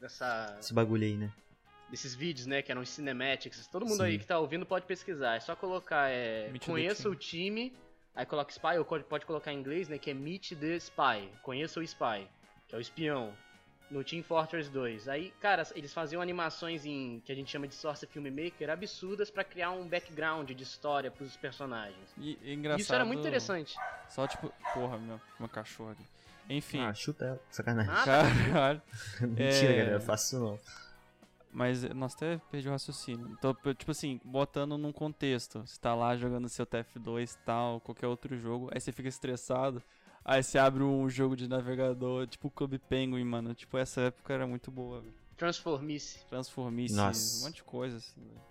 Dessa, 0.00 0.52
desse 0.56 0.72
bagulho 0.72 1.04
aí, 1.04 1.16
né? 1.16 1.32
desses 1.90 2.14
vídeos, 2.16 2.46
né, 2.46 2.62
que 2.62 2.70
eram 2.72 2.84
cinematics. 2.84 3.64
Todo 3.68 3.84
mundo 3.86 3.98
Sim. 3.98 4.02
aí 4.04 4.18
que 4.18 4.26
tá 4.26 4.38
ouvindo 4.38 4.66
pode 4.66 4.84
pesquisar. 4.86 5.36
É 5.36 5.40
só 5.40 5.54
colocar, 5.56 6.10
é, 6.10 6.48
Meet 6.50 6.64
conheça 6.66 7.08
o 7.08 7.14
time, 7.14 7.72
aí 8.16 8.26
coloca 8.26 8.50
Spy, 8.50 8.78
ou 8.78 8.84
pode, 8.84 9.24
colocar 9.26 9.52
em 9.52 9.58
inglês, 9.60 9.88
né, 9.88 9.98
que 9.98 10.10
é 10.10 10.14
Meet 10.14 10.52
the 10.58 10.76
Spy. 10.76 11.30
Conheça 11.42 11.78
o 11.78 11.82
Spy, 11.82 12.26
que 12.66 12.74
é 12.74 12.78
o 12.78 12.80
espião. 12.80 13.32
No 13.88 14.02
Team 14.02 14.20
Fortress 14.24 14.68
2. 14.68 15.06
Aí, 15.06 15.32
cara, 15.40 15.62
eles 15.76 15.94
faziam 15.94 16.20
animações 16.20 16.84
em 16.84 17.22
que 17.24 17.30
a 17.30 17.34
gente 17.36 17.48
chama 17.52 17.68
de 17.68 17.74
Source 17.76 18.04
Filmmaker 18.04 18.68
absurdas 18.68 19.30
pra 19.30 19.44
criar 19.44 19.70
um 19.70 19.86
background 19.86 20.50
de 20.50 20.60
história 20.64 21.08
pros 21.08 21.36
personagens. 21.36 21.96
e, 22.18 22.36
e 22.42 22.52
engraçado. 22.52 22.80
Isso 22.80 22.92
era 22.92 23.04
muito 23.04 23.20
interessante. 23.20 23.76
Só 24.08 24.26
tipo, 24.26 24.52
porra, 24.74 24.98
meu, 24.98 25.20
meu 25.38 25.48
cachorro 25.48 25.92
aqui. 25.92 26.02
Enfim, 26.50 26.80
Ah, 26.80 26.92
chuta 26.94 27.26
ela. 27.26 27.40
Sacanagem. 27.48 27.92
Ah, 27.92 28.04
caralho. 28.50 28.82
Mentira, 29.22 29.72
é- 29.72 29.76
galera. 29.76 29.96
Eu 29.96 30.00
faço 30.00 30.26
isso 30.34 30.44
não. 30.44 30.58
Mas, 31.56 31.84
nossa, 31.94 32.14
até 32.16 32.38
perdi 32.50 32.68
o 32.68 32.70
raciocínio. 32.70 33.30
Então, 33.30 33.56
tipo 33.74 33.90
assim, 33.90 34.20
botando 34.22 34.76
num 34.76 34.92
contexto. 34.92 35.60
Você 35.60 35.80
tá 35.80 35.94
lá 35.94 36.14
jogando 36.14 36.50
seu 36.50 36.66
TF2 36.66 37.32
e 37.32 37.38
tal, 37.46 37.80
qualquer 37.80 38.06
outro 38.08 38.36
jogo, 38.36 38.68
aí 38.74 38.78
você 38.78 38.92
fica 38.92 39.08
estressado. 39.08 39.82
Aí 40.22 40.42
você 40.42 40.58
abre 40.58 40.82
um 40.82 41.08
jogo 41.08 41.34
de 41.34 41.48
navegador, 41.48 42.26
tipo 42.26 42.50
Club 42.50 42.78
Penguin, 42.90 43.24
mano. 43.24 43.54
Tipo, 43.54 43.78
essa 43.78 44.02
época 44.02 44.34
era 44.34 44.46
muito 44.46 44.70
boa, 44.70 45.00
velho. 45.00 45.14
Transformice. 45.34 46.26
Transformice, 46.26 46.94
Nossa. 46.94 47.40
um 47.40 47.46
monte 47.46 47.56
de 47.56 47.64
coisa, 47.64 47.96
assim, 47.96 48.20
velho. 48.20 48.42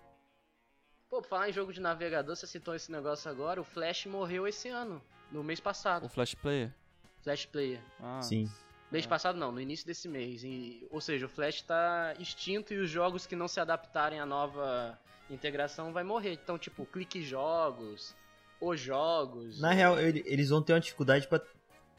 Pô, 1.08 1.20
pra 1.20 1.28
falar 1.28 1.48
em 1.48 1.52
jogo 1.52 1.72
de 1.72 1.80
navegador, 1.80 2.34
você 2.34 2.44
citou 2.48 2.74
esse 2.74 2.90
negócio 2.90 3.30
agora, 3.30 3.60
o 3.60 3.64
Flash 3.64 4.06
morreu 4.06 4.48
esse 4.48 4.68
ano, 4.68 5.00
no 5.30 5.44
mês 5.44 5.60
passado. 5.60 6.06
O 6.06 6.08
Flash 6.08 6.34
Player? 6.34 6.74
Flash 7.22 7.46
Player. 7.46 7.80
Ah, 8.00 8.20
Sim. 8.20 8.50
Mês 8.90 9.04
Ah. 9.04 9.08
passado 9.08 9.38
não, 9.38 9.50
no 9.50 9.60
início 9.60 9.86
desse 9.86 10.08
mês. 10.08 10.42
E, 10.44 10.86
ou 10.90 11.00
seja, 11.00 11.26
o 11.26 11.28
Flash 11.28 11.62
tá 11.62 12.14
extinto 12.18 12.72
e 12.72 12.78
os 12.78 12.88
jogos 12.90 13.26
que 13.26 13.34
não 13.36 13.48
se 13.48 13.58
adaptarem 13.60 14.20
à 14.20 14.26
nova 14.26 14.98
integração 15.28 15.92
vai 15.92 16.04
morrer. 16.04 16.34
Então, 16.34 16.56
tipo, 16.58 16.86
clique 16.86 17.22
jogos, 17.22 18.14
os 18.60 18.80
jogos. 18.80 19.60
Na 19.60 19.72
real, 19.72 19.98
ele- 19.98 20.22
eles 20.26 20.50
vão 20.50 20.62
ter 20.62 20.72
uma 20.72 20.80
dificuldade 20.80 21.26
pra 21.26 21.40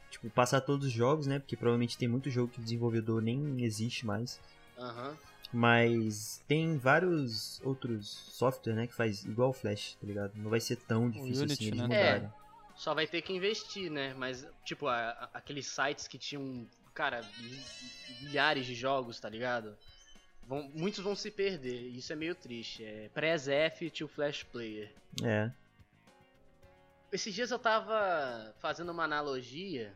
tipo, 0.10 0.30
passar 0.30 0.62
todos 0.62 0.88
os 0.88 0.93
jogos, 0.93 1.28
né? 1.28 1.38
Porque 1.39 1.58
provavelmente 1.58 1.97
tem 1.97 2.08
muito 2.08 2.30
jogo 2.30 2.52
que 2.54 2.60
o 2.60 2.63
desenvolvedor 2.63 3.21
nem 3.21 3.62
existe 3.63 4.06
mais. 4.06 4.39
Aham. 4.78 5.17
Mas 5.52 6.41
tem 6.47 6.78
vários 6.78 7.60
outros 7.63 8.08
softwares, 8.32 8.76
né? 8.80 8.88
Que 8.88 8.93
faz 8.93 9.26
igual 9.26 9.50
o 9.50 9.54
Flash, 9.54 9.97
tá 10.00 10.08
ligado? 10.08 10.32
Não 10.36 10.50
vai 10.50 10.60
ser 10.62 10.78
tão 10.78 11.10
difícil 11.10 11.43
Unity, 11.43 11.54
assim 11.54 11.65
eles 11.67 11.80
né? 11.82 11.88
mudarem. 11.88 12.34
Só 12.78 12.94
vai 12.94 13.08
ter 13.08 13.22
que 13.24 13.34
investir, 13.34 13.90
né? 13.92 14.13
Mas, 14.13 14.46
tipo, 14.63 14.88
a- 14.88 15.10
a- 15.10 15.30
aqueles 15.34 15.68
sites 15.68 16.08
que 16.08 16.18
tinham, 16.18 16.68
cara, 16.94 17.22
mi- 17.40 17.63
milhares 18.22 18.66
de 18.66 18.76
jogos, 18.76 19.20
tá 19.20 19.28
ligado? 19.30 19.76
Vão, 20.46 20.70
muitos 20.74 21.00
vão 21.04 21.16
se 21.16 21.30
perder, 21.32 21.82
e 21.82 21.98
isso 21.98 22.13
é 22.13 22.16
meio 22.16 22.36
triste. 22.36 22.84
É 22.86 23.10
Press 23.13 23.48
F 23.48 23.90
to 23.90 24.08
Flash 24.08 24.44
Player. 24.44 24.94
É. 25.24 25.52
Esses 27.12 27.34
dias 27.34 27.52
eu 27.52 27.60
tava 27.60 28.54
fazendo 28.60 28.92
uma 28.92 29.04
analogia. 29.04 29.94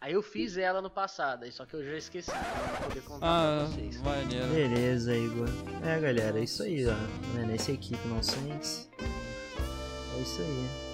Aí 0.00 0.14
eu 0.14 0.22
fiz 0.22 0.56
ela 0.56 0.80
no 0.82 0.90
passado, 0.90 1.50
só 1.52 1.64
que 1.66 1.74
eu 1.74 1.84
já 1.84 1.96
esqueci 1.96 2.30
pra 2.30 2.72
não 2.72 2.88
poder 2.88 3.02
contar 3.02 3.26
Ah, 3.26 3.58
pra 3.58 3.66
vocês. 3.66 4.00
maneiro. 4.00 4.46
Beleza, 4.48 5.14
Igor. 5.14 5.48
É, 5.86 6.00
galera, 6.00 6.38
é 6.40 6.42
isso 6.44 6.62
aí, 6.62 6.86
ó. 6.86 6.92
Né, 7.36 7.44
Nessa 7.46 7.70
equipe 7.72 8.08
nonsense. 8.08 8.90
É 8.98 10.22
isso 10.22 10.40
aí. 10.40 10.89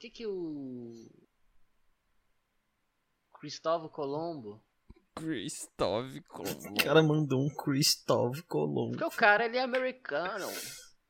Que 0.00 0.08
que 0.08 0.26
o 0.26 1.10
Cristóvão 3.38 3.90
Colombo? 3.90 4.62
Cristóvão 5.14 6.22
Colombo. 6.26 6.70
O 6.70 6.74
cara 6.82 7.02
mandou 7.02 7.42
um 7.42 7.54
Christoph 7.54 8.40
Colombo. 8.48 8.92
Porque 8.92 9.04
o 9.04 9.10
cara 9.10 9.44
ele 9.44 9.58
é 9.58 9.62
americano. 9.62 10.48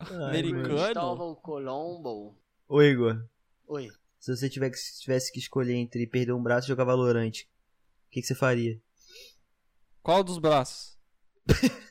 Ai, 0.01 0.31
Americano? 0.31 0.77
Cristóvão 0.77 1.35
Colombo. 1.37 2.37
Ô, 2.69 2.83
Igor. 2.83 3.25
Oi. 3.69 3.89
Se 4.19 4.35
você 4.35 4.51
tivesse 4.51 5.33
que 5.33 5.39
escolher 5.39 5.75
entre 5.75 6.05
perder 6.09 6.33
um 6.33 6.43
braço 6.43 6.67
e 6.67 6.69
jogar 6.69 6.85
Valorante, 6.85 7.49
o 8.09 8.11
que, 8.11 8.21
que 8.21 8.27
você 8.27 8.35
faria? 8.35 8.83
Qual 10.03 10.25
dos 10.25 10.39
braços? 10.39 10.99